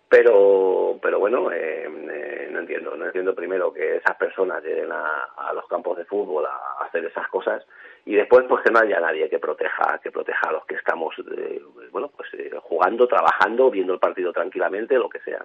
Pero 0.09 0.97
pero 1.01 1.19
bueno 1.19 1.51
eh, 1.51 1.85
eh, 1.85 2.49
no 2.51 2.59
entiendo 2.59 2.95
no 2.95 3.05
entiendo 3.05 3.35
primero 3.35 3.71
que 3.71 3.97
esas 3.97 4.15
personas 4.17 4.63
lleguen 4.63 4.91
a, 4.91 5.25
a 5.37 5.53
los 5.53 5.67
campos 5.67 5.97
de 5.97 6.05
fútbol 6.05 6.45
a, 6.45 6.85
hacer 6.85 7.05
esas 7.05 7.27
cosas 7.27 7.63
y 8.07 8.15
después 8.15 8.45
pues 8.47 8.63
que 8.63 8.71
no 8.71 8.79
haya 8.79 9.01
nadie 9.01 9.29
que 9.29 9.37
proteja 9.37 9.99
que 10.01 10.11
proteja 10.11 10.47
a 10.47 10.53
los 10.53 10.65
que 10.65 10.75
estamos 10.75 11.13
eh, 11.37 11.61
bueno 11.91 12.09
pues 12.15 12.29
eh, 12.35 12.51
jugando 12.61 13.05
trabajando 13.05 13.69
viendo 13.69 13.93
el 13.93 13.99
partido 13.99 14.31
tranquilamente 14.31 14.95
lo 14.95 15.09
que 15.09 15.19
sea 15.19 15.43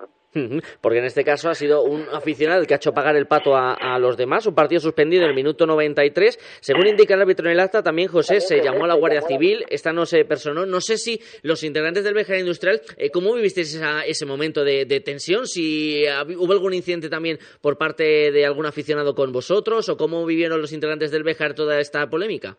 porque 0.80 0.98
en 0.98 1.04
este 1.04 1.24
caso 1.24 1.50
ha 1.50 1.54
sido 1.54 1.82
un 1.82 2.06
aficionado 2.10 2.60
el 2.60 2.66
que 2.66 2.72
ha 2.72 2.78
hecho 2.78 2.92
pagar 2.92 3.16
el 3.16 3.26
pato 3.26 3.54
a, 3.54 3.74
a, 3.74 3.98
los 3.98 4.16
demás. 4.16 4.46
Un 4.46 4.54
partido 4.54 4.80
suspendido 4.80 5.24
en 5.24 5.28
el 5.28 5.34
minuto 5.34 5.66
93 5.66 6.58
según 6.60 6.86
indica 6.86 7.12
el 7.14 7.20
árbitro 7.20 7.46
en 7.46 7.52
el 7.52 7.60
acta 7.60 7.82
también 7.82 8.08
José 8.08 8.40
se 8.40 8.62
llamó 8.62 8.84
a 8.84 8.88
la 8.88 8.94
Guardia 8.94 9.20
Civil. 9.20 9.66
Esta 9.68 9.92
no 9.92 10.06
se 10.06 10.24
personó. 10.24 10.64
No 10.64 10.80
sé 10.80 10.96
si 10.96 11.20
los 11.42 11.62
integrantes 11.64 12.04
del 12.04 12.14
Bejar 12.14 12.38
Industrial 12.38 12.80
eh, 12.96 13.10
cómo 13.10 13.34
vivisteis 13.34 13.74
esa, 13.74 14.06
ese 14.06 14.24
momento 14.24 14.64
de, 14.64 14.86
de 14.86 15.00
tensión 15.00 15.46
si 15.46 16.04
hubo 16.38 16.52
algún 16.52 16.72
incidente 16.72 17.10
también 17.10 17.38
por 17.60 17.76
parte 17.76 18.32
de 18.32 18.46
algún 18.46 18.64
aficionado 18.64 19.14
con 19.14 19.32
vosotros 19.32 19.86
o 19.90 19.98
cómo 19.98 20.24
vivieron 20.24 20.62
los 20.62 20.72
integrantes 20.72 21.10
del 21.10 21.24
Bejar 21.24 21.52
toda 21.52 21.78
esta 21.78 22.08
polémica 22.08 22.51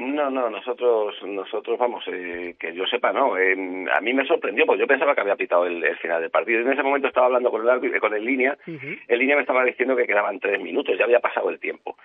no, 0.00 0.30
no, 0.30 0.50
nosotros, 0.50 1.14
nosotros 1.22 1.78
vamos, 1.78 2.04
eh, 2.08 2.56
que 2.58 2.74
yo 2.74 2.86
sepa, 2.86 3.12
no. 3.12 3.36
Eh, 3.36 3.52
a 3.92 4.00
mí 4.00 4.12
me 4.12 4.26
sorprendió, 4.26 4.66
porque 4.66 4.80
yo 4.80 4.86
pensaba 4.86 5.14
que 5.14 5.20
había 5.20 5.36
pitado 5.36 5.66
el, 5.66 5.82
el, 5.84 5.96
final 5.98 6.20
del 6.20 6.30
partido. 6.30 6.60
En 6.60 6.72
ese 6.72 6.82
momento 6.82 7.08
estaba 7.08 7.26
hablando 7.26 7.50
con 7.50 7.66
el, 7.68 8.00
con 8.00 8.14
el 8.14 8.24
línea, 8.24 8.56
uh 8.66 8.70
-huh. 8.70 8.98
el 9.06 9.18
línea 9.18 9.36
me 9.36 9.42
estaba 9.42 9.64
diciendo 9.64 9.94
que 9.96 10.06
quedaban 10.06 10.40
tres 10.40 10.60
minutos, 10.60 10.96
ya 10.98 11.04
había 11.04 11.20
pasado 11.20 11.50
el 11.50 11.60
tiempo. 11.60 11.96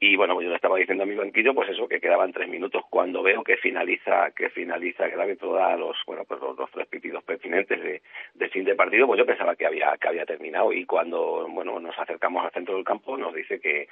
Y 0.00 0.16
bueno, 0.16 0.40
yo 0.42 0.50
le 0.50 0.56
estaba 0.56 0.76
diciendo 0.76 1.04
a 1.04 1.06
mi 1.06 1.14
banquillo, 1.14 1.54
pues 1.54 1.70
eso, 1.70 1.88
que 1.88 2.00
quedaban 2.00 2.32
tres 2.32 2.48
minutos. 2.48 2.82
Cuando 2.90 3.22
veo 3.22 3.44
que 3.44 3.56
finaliza, 3.56 4.32
que 4.32 4.50
finaliza, 4.50 5.08
que 5.08 5.14
el 5.14 5.20
árbitro 5.20 5.52
da 5.52 5.76
los, 5.76 5.96
bueno, 6.06 6.24
pues 6.26 6.40
los, 6.40 6.58
los 6.58 6.70
tres 6.72 6.86
pitidos 6.88 7.22
pertinentes 7.22 7.80
de, 7.80 8.02
de, 8.34 8.48
fin 8.48 8.64
de 8.64 8.74
partido, 8.74 9.06
pues 9.06 9.18
yo 9.18 9.24
pensaba 9.24 9.54
que 9.54 9.66
había, 9.66 9.96
que 9.98 10.08
había 10.08 10.26
terminado. 10.26 10.72
Y 10.72 10.84
cuando, 10.84 11.46
bueno, 11.48 11.78
nos 11.78 11.98
acercamos 11.98 12.44
al 12.44 12.50
centro 12.50 12.74
del 12.74 12.84
campo, 12.84 13.16
nos 13.16 13.32
dice 13.32 13.60
que, 13.60 13.88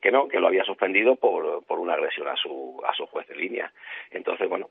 que 0.00 0.10
no, 0.10 0.28
que 0.28 0.40
lo 0.40 0.48
había 0.48 0.64
suspendido 0.64 1.16
por 1.16 1.55
una 1.86 1.94
agresión 1.94 2.28
a 2.28 2.36
su, 2.36 2.80
a 2.86 2.94
su 2.94 3.06
juez 3.06 3.26
de 3.28 3.36
línea. 3.36 3.72
Entonces, 4.10 4.48
bueno, 4.48 4.70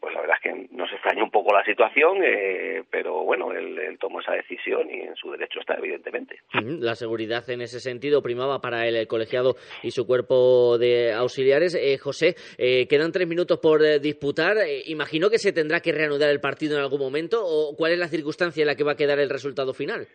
pues 0.00 0.14
la 0.14 0.20
verdad 0.20 0.36
es 0.36 0.42
que 0.42 0.68
nos 0.74 0.90
extraña 0.92 1.22
un 1.22 1.30
poco 1.30 1.54
la 1.54 1.64
situación, 1.64 2.18
eh, 2.24 2.82
pero 2.90 3.22
bueno, 3.24 3.52
él, 3.52 3.78
él, 3.78 3.98
tomó 3.98 4.20
esa 4.20 4.32
decisión 4.32 4.88
y 4.90 5.00
en 5.00 5.14
su 5.16 5.30
derecho 5.30 5.60
está, 5.60 5.74
evidentemente. 5.74 6.40
La 6.52 6.94
seguridad 6.94 7.48
en 7.50 7.60
ese 7.60 7.80
sentido 7.80 8.22
primaba 8.22 8.60
para 8.60 8.86
el 8.86 9.06
colegiado 9.06 9.56
y 9.82 9.90
su 9.90 10.06
cuerpo 10.06 10.78
de 10.78 11.12
auxiliares. 11.12 11.74
Eh, 11.74 11.98
José, 11.98 12.34
eh, 12.58 12.86
quedan 12.88 13.12
tres 13.12 13.28
minutos 13.28 13.58
por 13.58 13.84
eh, 13.84 13.98
disputar. 13.98 14.56
imagino 14.86 15.30
que 15.30 15.38
se 15.38 15.52
tendrá 15.52 15.80
que 15.80 15.92
reanudar 15.92 16.30
el 16.30 16.40
partido 16.40 16.76
en 16.76 16.82
algún 16.82 17.00
momento, 17.00 17.42
o 17.44 17.76
cuál 17.76 17.92
es 17.92 17.98
la 17.98 18.08
circunstancia 18.08 18.62
en 18.62 18.68
la 18.68 18.74
que 18.74 18.84
va 18.84 18.92
a 18.92 18.96
quedar 18.96 19.18
el 19.18 19.30
resultado 19.30 19.74
final. 19.74 20.06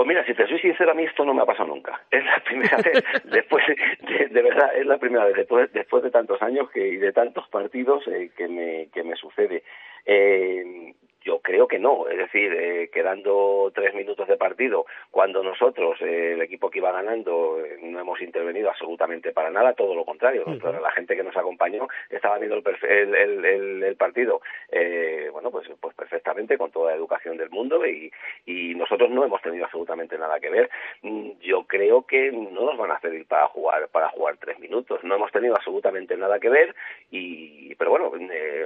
Pues 0.00 0.08
mira, 0.08 0.24
si 0.24 0.32
te 0.32 0.46
soy 0.46 0.58
sincero, 0.60 0.92
a 0.92 0.94
mí 0.94 1.04
esto 1.04 1.26
no 1.26 1.34
me 1.34 1.42
ha 1.42 1.44
pasado 1.44 1.68
nunca. 1.68 2.00
Es 2.10 2.24
la 2.24 2.42
primera 2.42 2.78
vez, 2.78 3.04
después, 3.24 3.62
de, 3.66 4.28
de, 4.28 4.42
verdad, 4.42 4.74
es 4.74 4.86
la 4.86 4.96
primera 4.96 5.26
vez, 5.26 5.36
después, 5.36 5.70
después 5.74 6.02
de 6.02 6.10
tantos 6.10 6.40
años 6.40 6.70
que, 6.70 6.88
y 6.88 6.96
de 6.96 7.12
tantos 7.12 7.46
partidos 7.48 8.08
eh, 8.08 8.30
que, 8.34 8.48
me, 8.48 8.88
que 8.94 9.04
me 9.04 9.14
sucede. 9.16 9.62
Eh, 10.06 10.94
yo 11.22 11.40
creo 11.40 11.68
que 11.68 11.78
no, 11.78 12.08
es 12.08 12.18
decir, 12.18 12.52
eh, 12.52 12.90
quedando 12.92 13.70
tres 13.74 13.94
minutos 13.94 14.26
de 14.28 14.36
partido, 14.36 14.86
cuando 15.10 15.42
nosotros, 15.42 16.00
eh, 16.02 16.32
el 16.34 16.42
equipo 16.42 16.70
que 16.70 16.78
iba 16.78 16.92
ganando, 16.92 17.58
eh, 17.64 17.78
no 17.82 18.00
hemos 18.00 18.20
intervenido 18.22 18.70
absolutamente 18.70 19.32
para 19.32 19.50
nada, 19.50 19.74
todo 19.74 19.94
lo 19.94 20.04
contrario, 20.04 20.44
uh 20.46 20.50
-huh. 20.50 20.80
la 20.80 20.90
gente 20.92 21.16
que 21.16 21.22
nos 21.22 21.36
acompañó 21.36 21.88
estaba 22.08 22.38
viendo 22.38 22.56
el, 22.56 23.14
el, 23.14 23.44
el, 23.44 23.82
el 23.82 23.96
partido, 23.96 24.40
eh, 24.70 25.28
bueno, 25.32 25.50
pues, 25.50 25.68
pues 25.80 25.94
perfectamente, 25.94 26.56
con 26.56 26.70
toda 26.70 26.90
la 26.90 26.96
educación 26.96 27.36
del 27.36 27.50
mundo 27.50 27.86
y, 27.86 28.10
y 28.46 28.74
nosotros 28.74 29.10
no 29.10 29.24
hemos 29.24 29.42
tenido 29.42 29.64
absolutamente 29.64 30.16
nada 30.18 30.40
que 30.40 30.50
ver. 30.50 30.70
Mm, 31.02 31.30
yo 31.40 31.64
creo 31.64 32.06
que 32.06 32.32
no 32.32 32.62
nos 32.64 32.76
van 32.76 32.92
a 32.92 32.98
pedir 32.98 33.26
para 33.26 33.46
jugar, 33.48 33.88
para 33.88 34.08
jugar 34.08 34.36
tres 34.38 34.58
minutos, 34.58 35.02
no 35.04 35.14
hemos 35.14 35.32
tenido 35.32 35.54
absolutamente 35.54 36.16
nada 36.16 36.38
que 36.38 36.48
ver 36.48 36.74
y, 37.10 37.74
pero 37.76 37.90
bueno, 37.90 38.12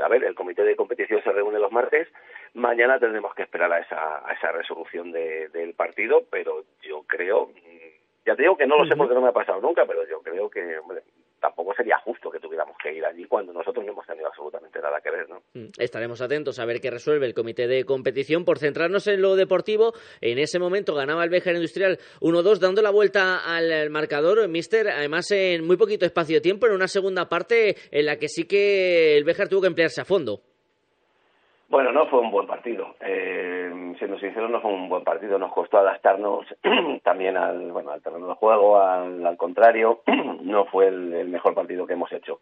a 0.04 0.08
ver, 0.08 0.24
el 0.24 0.34
comité 0.34 0.62
de 0.62 0.76
competición 0.76 1.22
se 1.22 1.32
reúne 1.32 1.58
los 1.58 1.72
martes, 1.72 2.08
Mañana 2.54 3.00
tendremos 3.00 3.34
que 3.34 3.42
esperar 3.42 3.72
a 3.72 3.80
esa, 3.80 4.28
a 4.28 4.32
esa 4.32 4.52
resolución 4.52 5.10
de, 5.10 5.48
del 5.48 5.74
partido, 5.74 6.22
pero 6.30 6.64
yo 6.82 7.02
creo, 7.02 7.50
ya 8.24 8.36
te 8.36 8.42
digo 8.42 8.56
que 8.56 8.66
no 8.66 8.78
lo 8.78 8.86
sé 8.86 8.96
porque 8.96 9.14
no 9.14 9.20
me 9.20 9.28
ha 9.28 9.32
pasado 9.32 9.60
nunca, 9.60 9.84
pero 9.86 10.06
yo 10.08 10.20
creo 10.22 10.48
que 10.48 10.78
hombre, 10.78 11.02
tampoco 11.40 11.74
sería 11.74 11.98
justo 11.98 12.30
que 12.30 12.40
tuviéramos 12.40 12.74
que 12.82 12.94
ir 12.94 13.04
allí 13.04 13.24
cuando 13.24 13.52
nosotros 13.52 13.84
no 13.84 13.92
hemos 13.92 14.06
tenido 14.06 14.28
absolutamente 14.28 14.80
nada 14.80 15.00
que 15.02 15.10
ver, 15.10 15.28
¿no? 15.28 15.42
Estaremos 15.78 16.22
atentos 16.22 16.58
a 16.58 16.64
ver 16.64 16.80
qué 16.80 16.90
resuelve 16.90 17.26
el 17.26 17.34
comité 17.34 17.66
de 17.66 17.84
competición. 17.84 18.44
Por 18.44 18.58
centrarnos 18.58 19.08
en 19.08 19.20
lo 19.20 19.36
deportivo, 19.36 19.92
en 20.22 20.38
ese 20.38 20.58
momento 20.58 20.94
ganaba 20.94 21.22
el 21.22 21.30
Béjar 21.30 21.56
Industrial 21.56 21.98
1-2, 22.20 22.60
dando 22.60 22.80
la 22.80 22.90
vuelta 22.90 23.38
al 23.44 23.90
marcador, 23.90 24.48
Mister, 24.48 24.88
además 24.88 25.30
en 25.32 25.66
muy 25.66 25.76
poquito 25.76 26.06
espacio 26.06 26.36
de 26.36 26.40
tiempo, 26.40 26.66
en 26.66 26.72
una 26.72 26.88
segunda 26.88 27.28
parte 27.28 27.76
en 27.90 28.06
la 28.06 28.16
que 28.16 28.28
sí 28.28 28.44
que 28.46 29.16
el 29.16 29.24
Béjar 29.24 29.48
tuvo 29.48 29.62
que 29.62 29.66
emplearse 29.66 30.00
a 30.00 30.04
fondo. 30.06 30.40
Bueno, 31.68 31.92
no 31.92 32.06
fue 32.06 32.20
un 32.20 32.30
buen 32.30 32.46
partido. 32.46 32.94
Eh, 33.00 33.94
siendo 33.98 34.18
sinceros, 34.18 34.50
no 34.50 34.60
fue 34.60 34.72
un 34.72 34.88
buen 34.88 35.02
partido. 35.02 35.38
Nos 35.38 35.52
costó 35.52 35.78
adaptarnos 35.78 36.46
también 37.02 37.36
al, 37.36 37.72
bueno, 37.72 37.90
al 37.90 38.02
terreno 38.02 38.28
de 38.28 38.34
juego, 38.34 38.80
al, 38.80 39.26
al 39.26 39.36
contrario. 39.36 40.02
no 40.42 40.66
fue 40.66 40.88
el, 40.88 41.12
el, 41.14 41.28
mejor 41.28 41.54
partido 41.54 41.86
que 41.86 41.94
hemos 41.94 42.12
hecho. 42.12 42.40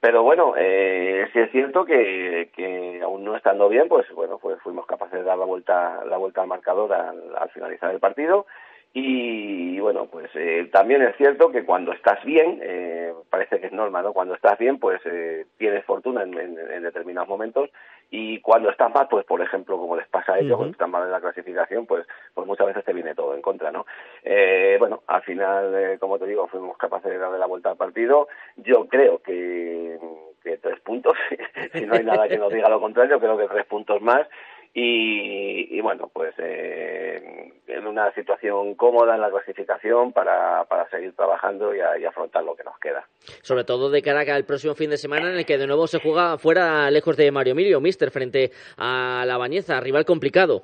Pero 0.00 0.22
bueno, 0.22 0.54
eh, 0.56 1.26
sí 1.32 1.40
es 1.40 1.50
cierto 1.50 1.84
que, 1.84 2.50
que 2.54 3.00
aún 3.02 3.24
no 3.24 3.34
estando 3.34 3.68
bien, 3.68 3.88
pues 3.88 4.08
bueno, 4.12 4.38
pues 4.38 4.60
fuimos 4.62 4.86
capaces 4.86 5.18
de 5.18 5.24
dar 5.24 5.36
la 5.36 5.44
vuelta, 5.44 6.04
la 6.04 6.16
vuelta 6.18 6.42
al 6.42 6.46
marcador 6.46 6.92
al, 6.92 7.34
al 7.36 7.50
finalizar 7.50 7.90
el 7.90 7.98
partido. 7.98 8.46
Y 8.94 9.78
bueno, 9.80 10.06
pues 10.06 10.30
eh, 10.34 10.68
también 10.72 11.02
es 11.02 11.16
cierto 11.16 11.50
que 11.50 11.64
cuando 11.64 11.92
estás 11.92 12.24
bien, 12.24 12.58
eh, 12.62 13.12
parece 13.28 13.60
que 13.60 13.66
es 13.66 13.72
normal, 13.72 14.04
¿no? 14.04 14.12
Cuando 14.12 14.34
estás 14.34 14.58
bien, 14.58 14.78
pues 14.78 15.00
eh, 15.04 15.46
tienes 15.58 15.84
fortuna 15.84 16.22
en, 16.22 16.34
en, 16.38 16.58
en, 16.58 16.82
determinados 16.82 17.28
momentos 17.28 17.70
y 18.10 18.40
cuando 18.40 18.70
estás 18.70 18.92
mal, 18.92 19.06
pues 19.08 19.24
por 19.26 19.40
ejemplo, 19.42 19.76
como 19.76 19.96
les 19.96 20.08
pasa 20.08 20.34
a 20.34 20.38
ellos, 20.38 20.52
uh 20.52 20.54
-huh. 20.54 20.56
cuando 20.56 20.72
están 20.72 20.90
mal 20.90 21.04
en 21.04 21.12
la 21.12 21.20
clasificación, 21.20 21.86
pues, 21.86 22.06
pues 22.34 22.46
muchas 22.46 22.66
veces 22.66 22.84
te 22.84 22.92
viene 22.92 23.14
todo 23.14 23.34
en 23.34 23.42
contra, 23.42 23.70
¿no? 23.70 23.84
Eh, 24.22 24.76
bueno, 24.78 25.02
al 25.06 25.22
final, 25.22 25.74
eh, 25.74 25.98
como 25.98 26.18
te 26.18 26.26
digo, 26.26 26.48
fuimos 26.48 26.76
capaces 26.78 27.10
de 27.10 27.18
darle 27.18 27.38
la 27.38 27.46
vuelta 27.46 27.70
al 27.70 27.76
partido. 27.76 28.28
Yo 28.56 28.88
creo 28.88 29.18
que, 29.18 29.98
que 30.42 30.56
tres 30.56 30.80
puntos, 30.80 31.16
si 31.72 31.84
no 31.84 31.94
hay 31.94 32.04
nada 32.04 32.28
que 32.28 32.38
nos 32.38 32.52
diga 32.52 32.70
lo 32.70 32.80
contrario, 32.80 33.20
creo 33.20 33.36
que 33.36 33.48
tres 33.48 33.66
puntos 33.66 34.00
más 34.00 34.26
y, 34.74 35.76
y 35.76 35.80
bueno, 35.80 36.10
pues 36.12 36.34
eh, 36.38 37.52
en 37.66 37.86
una 37.86 38.12
situación 38.14 38.74
cómoda 38.74 39.14
en 39.14 39.20
la 39.20 39.30
clasificación 39.30 40.12
para, 40.12 40.64
para 40.64 40.88
seguir 40.90 41.12
trabajando 41.14 41.74
y, 41.74 41.80
a, 41.80 41.98
y, 41.98 42.04
afrontar 42.04 42.44
lo 42.44 42.54
que 42.54 42.64
nos 42.64 42.78
queda. 42.78 43.06
Sobre 43.42 43.64
todo 43.64 43.90
de 43.90 44.02
cara 44.02 44.22
al 44.34 44.44
próximo 44.44 44.74
fin 44.74 44.90
de 44.90 44.96
semana 44.96 45.30
en 45.30 45.38
el 45.38 45.46
que 45.46 45.58
de 45.58 45.66
nuevo 45.66 45.86
se 45.86 46.00
juega 46.00 46.38
fuera 46.38 46.90
lejos 46.90 47.16
de 47.16 47.30
Mario 47.30 47.52
Emilio, 47.52 47.80
Mister, 47.80 48.10
frente 48.10 48.50
a 48.76 49.24
la 49.26 49.38
Bañeza, 49.38 49.80
rival 49.80 50.04
complicado. 50.04 50.62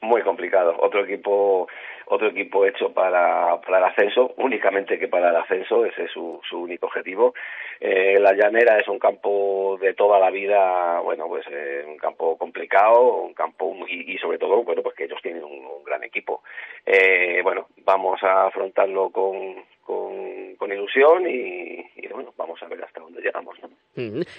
Muy 0.00 0.22
complicado, 0.22 0.76
otro 0.80 1.04
equipo 1.04 1.68
otro 2.10 2.28
equipo 2.28 2.64
hecho 2.64 2.92
para, 2.92 3.60
para 3.60 3.78
el 3.78 3.84
ascenso, 3.84 4.34
únicamente 4.36 4.98
que 4.98 5.08
para 5.08 5.30
el 5.30 5.36
ascenso, 5.36 5.84
ese 5.84 6.04
es 6.04 6.10
su, 6.10 6.40
su 6.48 6.60
único 6.60 6.86
objetivo. 6.86 7.34
Eh, 7.80 8.18
la 8.18 8.32
llanera 8.32 8.78
es 8.78 8.88
un 8.88 8.98
campo 8.98 9.78
de 9.80 9.94
toda 9.94 10.18
la 10.18 10.30
vida, 10.30 11.00
bueno, 11.00 11.28
pues 11.28 11.46
eh, 11.50 11.84
un 11.86 11.96
campo 11.96 12.36
complicado, 12.36 13.22
un 13.22 13.34
campo 13.34 13.74
y, 13.86 14.14
y, 14.14 14.18
sobre 14.18 14.38
todo, 14.38 14.62
bueno, 14.64 14.82
pues 14.82 14.96
que 14.96 15.04
ellos 15.04 15.20
tienen 15.22 15.44
un, 15.44 15.68
gran 15.84 16.02
equipo. 16.04 16.42
Eh, 16.84 17.40
bueno, 17.42 17.68
vamos 17.84 18.22
a 18.22 18.46
afrontarlo 18.46 19.10
con, 19.10 19.64
con, 19.88 20.54
con 20.56 20.70
ilusión 20.70 21.26
y, 21.26 21.82
y, 21.96 22.08
bueno, 22.12 22.34
vamos 22.36 22.62
a 22.62 22.68
ver 22.68 22.84
hasta 22.84 23.00
dónde 23.00 23.22
llegamos. 23.22 23.56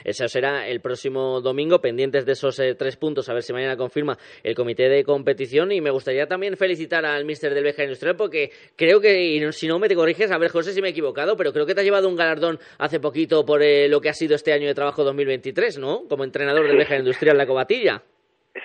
Eso 0.06 0.28
será 0.28 0.68
el 0.68 0.80
próximo 0.80 1.42
domingo, 1.42 1.82
pendientes 1.82 2.24
de 2.26 2.34
esos 2.34 2.60
eh, 2.60 2.76
tres 2.76 2.96
puntos, 2.98 3.28
a 3.28 3.34
ver 3.34 3.42
si 3.42 3.52
mañana 3.52 3.76
confirma 3.76 4.16
el 4.44 4.54
comité 4.54 4.88
de 4.88 5.04
competición. 5.04 5.72
Y 5.72 5.82
me 5.82 5.90
gustaría 5.90 6.28
también 6.28 6.56
felicitar 6.56 7.04
al 7.04 7.26
mister 7.26 7.54
del 7.56 7.64
Beja 7.64 7.82
Industrial 7.84 8.16
porque 8.16 8.52
creo 8.78 9.02
que, 9.02 9.20
y 9.20 9.52
si 9.52 9.68
no 9.68 9.80
me 9.80 9.90
te 9.90 9.96
corriges, 9.96 10.32
a 10.32 10.38
ver 10.38 10.52
José 10.52 10.72
si 10.72 10.82
me 10.82 10.90
he 10.90 10.92
equivocado, 10.92 11.36
pero 11.36 11.52
creo 11.52 11.66
que 11.66 11.74
te 11.74 11.82
has 11.82 11.86
llevado 11.86 12.08
un 12.08 12.16
galardón 12.16 12.60
hace 12.78 13.00
poquito 13.00 13.44
por 13.44 13.64
eh, 13.64 13.90
lo 13.90 14.00
que 14.00 14.10
ha 14.10 14.14
sido 14.14 14.36
este 14.36 14.54
año 14.54 14.68
de 14.68 14.76
trabajo 14.76 15.04
2023, 15.04 15.80
¿no? 15.80 16.08
Como 16.08 16.24
entrenador 16.24 16.68
del 16.68 16.78
Beja 16.78 16.96
Industrial 16.96 17.36
La 17.36 17.48
Cobatilla. 17.48 18.04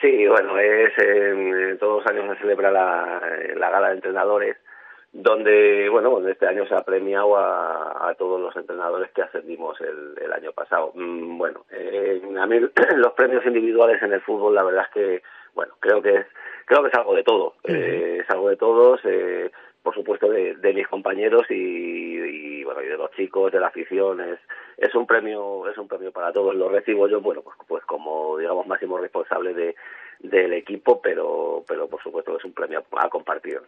Sí, 0.02 0.26
bueno, 0.26 0.58
es 0.58 0.92
eh, 0.98 1.76
todos 1.80 2.04
los 2.04 2.12
años 2.12 2.36
se 2.36 2.42
celebra 2.42 2.70
la, 2.70 3.22
la 3.56 3.70
gala 3.70 3.88
de 3.88 3.94
entrenadores 3.94 4.56
donde 5.14 5.88
bueno 5.88 6.26
este 6.28 6.46
año 6.46 6.66
se 6.66 6.74
ha 6.74 6.82
premiado 6.82 7.36
a, 7.36 8.08
a 8.08 8.14
todos 8.16 8.40
los 8.40 8.54
entrenadores 8.56 9.12
que 9.12 9.22
ascendimos 9.22 9.80
el, 9.80 10.20
el 10.20 10.32
año 10.32 10.52
pasado. 10.52 10.90
Mm, 10.94 11.38
bueno 11.38 11.64
eh, 11.70 12.20
a 12.36 12.46
mí 12.46 12.58
los 12.96 13.12
premios 13.12 13.46
individuales 13.46 14.02
en 14.02 14.12
el 14.12 14.20
fútbol 14.22 14.56
la 14.56 14.64
verdad 14.64 14.86
es 14.86 14.92
que 14.92 15.22
bueno 15.54 15.74
creo 15.78 16.02
que 16.02 16.16
es 16.16 16.26
creo 16.66 16.82
que 16.82 16.88
es 16.88 16.94
algo 16.94 17.14
de 17.14 17.22
todo. 17.22 17.54
Eh, 17.62 18.22
es 18.22 18.30
algo 18.30 18.48
de 18.48 18.56
todos 18.56 19.00
eh, 19.04 19.52
por 19.84 19.94
supuesto 19.94 20.28
de, 20.28 20.72
mis 20.74 20.88
compañeros 20.88 21.44
y, 21.48 22.64
bueno 22.64 22.82
y 22.82 22.86
de 22.86 22.96
los 22.96 23.12
chicos 23.12 23.52
de 23.52 23.60
la 23.60 23.68
afición. 23.68 24.20
Es, 24.20 24.40
es 24.78 24.92
un 24.96 25.06
premio 25.06 25.68
es 25.68 25.78
un 25.78 25.86
premio 25.86 26.10
para 26.10 26.32
todos. 26.32 26.56
Lo 26.56 26.68
recibo 26.68 27.06
yo 27.06 27.20
bueno 27.20 27.42
pues, 27.42 27.56
pues 27.68 27.84
como 27.84 28.36
digamos 28.36 28.66
máximo 28.66 28.98
responsable 28.98 29.54
de 29.54 29.76
del 30.18 30.54
equipo 30.54 31.00
pero 31.00 31.62
pero 31.68 31.86
por 31.86 32.02
supuesto 32.02 32.36
es 32.36 32.44
un 32.44 32.52
premio 32.52 32.82
a 32.96 33.08
compartir 33.08 33.60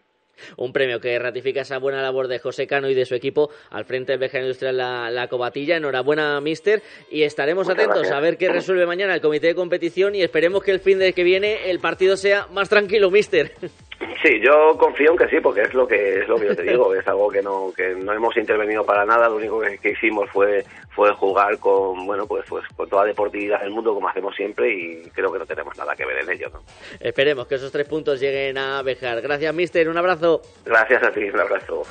un 0.56 0.72
premio 0.72 1.00
que 1.00 1.18
ratifica 1.18 1.62
esa 1.62 1.78
buena 1.78 2.02
labor 2.02 2.28
de 2.28 2.38
José 2.38 2.66
Cano 2.66 2.88
y 2.88 2.94
de 2.94 3.06
su 3.06 3.14
equipo 3.14 3.50
al 3.70 3.84
frente 3.84 4.12
del 4.12 4.20
Bejar 4.20 4.42
Industrial 4.42 4.76
la, 4.76 5.10
la, 5.10 5.28
Cobatilla. 5.28 5.76
Enhorabuena, 5.76 6.40
mister, 6.40 6.82
y 7.10 7.22
estaremos 7.22 7.68
atentos 7.68 8.10
a 8.10 8.20
ver 8.20 8.36
qué 8.36 8.48
resuelve 8.48 8.86
mañana 8.86 9.14
el 9.14 9.20
comité 9.20 9.48
de 9.48 9.54
competición 9.54 10.14
y 10.14 10.22
esperemos 10.22 10.62
que 10.62 10.70
el 10.70 10.80
fin 10.80 10.98
de 10.98 11.12
que 11.12 11.24
viene 11.24 11.70
el 11.70 11.80
partido 11.80 12.16
sea 12.16 12.46
más 12.52 12.68
tranquilo, 12.68 13.10
mister. 13.10 13.52
Sí, 14.22 14.40
yo 14.40 14.76
confío 14.76 15.12
en 15.12 15.16
que 15.16 15.28
sí, 15.28 15.40
porque 15.40 15.62
es 15.62 15.72
lo 15.72 15.86
que 15.86 16.20
es 16.20 16.28
lo 16.28 16.36
que 16.36 16.48
yo 16.48 16.56
te 16.56 16.62
digo, 16.62 16.94
es 16.94 17.06
algo 17.08 17.30
que 17.30 17.42
no 17.42 17.72
que 17.74 17.94
no 17.94 18.12
hemos 18.12 18.36
intervenido 18.36 18.84
para 18.84 19.06
nada, 19.06 19.28
lo 19.28 19.36
único 19.36 19.60
que, 19.60 19.90
hicimos 19.90 20.28
fue 20.30 20.64
fue 20.94 21.12
jugar 21.12 21.58
con 21.58 22.06
bueno 22.06 22.26
pues 22.26 22.44
pues 22.48 22.64
con 22.76 22.88
toda 22.88 23.04
deportividad 23.04 23.60
del 23.60 23.70
mundo 23.70 23.94
como 23.94 24.08
hacemos 24.08 24.34
siempre 24.34 24.70
y 24.70 25.10
creo 25.10 25.32
que 25.32 25.38
no 25.38 25.46
tenemos 25.46 25.76
nada 25.78 25.94
que 25.94 26.04
ver 26.04 26.18
en 26.18 26.30
ello, 26.30 26.50
¿no? 26.52 26.62
Esperemos 27.00 27.46
que 27.46 27.54
esos 27.54 27.72
tres 27.72 27.88
puntos 27.88 28.20
lleguen 28.20 28.58
a 28.58 28.82
Bejar. 28.82 29.20
Gracias, 29.22 29.54
mister, 29.54 29.88
un 29.88 29.96
abrazo. 29.96 30.42
Gracias 30.64 31.02
a 31.02 31.10
ti, 31.10 31.24
un 31.30 31.40
abrazo. 31.40 31.82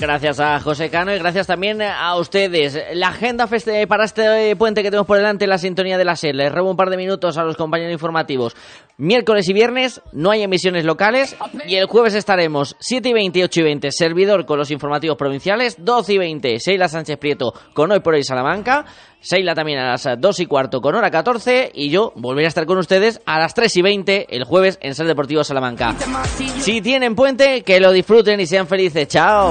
Gracias 0.00 0.40
a 0.40 0.58
José 0.60 0.88
Cano 0.88 1.14
y 1.14 1.18
gracias 1.18 1.46
también 1.46 1.82
a 1.82 2.16
ustedes. 2.16 2.74
La 2.94 3.08
agenda 3.08 3.46
para 3.86 4.04
este 4.04 4.56
puente 4.56 4.82
que 4.82 4.88
tenemos 4.88 5.06
por 5.06 5.18
delante, 5.18 5.46
la 5.46 5.58
sintonía 5.58 5.98
de 5.98 6.06
la 6.06 6.16
SER. 6.16 6.34
Les 6.34 6.50
robo 6.50 6.70
un 6.70 6.76
par 6.76 6.88
de 6.88 6.96
minutos 6.96 7.36
a 7.36 7.44
los 7.44 7.54
compañeros 7.54 7.92
informativos. 7.92 8.56
Miércoles 8.96 9.46
y 9.50 9.52
viernes 9.52 10.00
no 10.12 10.30
hay 10.30 10.42
emisiones 10.42 10.86
locales 10.86 11.36
y 11.66 11.76
el 11.76 11.84
jueves 11.84 12.14
estaremos 12.14 12.76
7 12.80 13.10
y 13.10 13.12
20 13.12 13.38
y 13.40 13.42
8 13.42 13.60
y 13.60 13.62
20, 13.62 13.92
servidor 13.92 14.46
con 14.46 14.58
los 14.58 14.70
informativos 14.70 15.18
provinciales, 15.18 15.76
12 15.84 16.14
y 16.14 16.18
20, 16.18 16.60
Seila 16.60 16.88
Sánchez 16.88 17.18
Prieto 17.18 17.52
con 17.74 17.92
Hoy 17.92 18.00
por 18.00 18.14
Hoy 18.14 18.24
Salamanca, 18.24 18.86
Seila 19.20 19.54
también 19.54 19.78
a 19.78 19.90
las 19.90 20.08
2 20.18 20.40
y 20.40 20.46
cuarto 20.46 20.80
con 20.80 20.94
hora 20.94 21.10
14 21.10 21.72
y 21.74 21.90
yo 21.90 22.12
volveré 22.16 22.46
a 22.46 22.48
estar 22.48 22.66
con 22.66 22.78
ustedes 22.78 23.20
a 23.26 23.38
las 23.38 23.54
3 23.54 23.76
y 23.76 23.82
20 23.82 24.26
el 24.30 24.44
jueves 24.44 24.78
en 24.80 24.94
Ser 24.94 25.06
Deportivo 25.06 25.44
Salamanca. 25.44 25.94
Si 26.58 26.80
tienen 26.80 27.14
puente, 27.14 27.62
que 27.62 27.80
lo 27.80 27.92
disfruten 27.92 28.40
y 28.40 28.46
sean 28.46 28.66
felices. 28.66 29.08
Chao. 29.08 29.50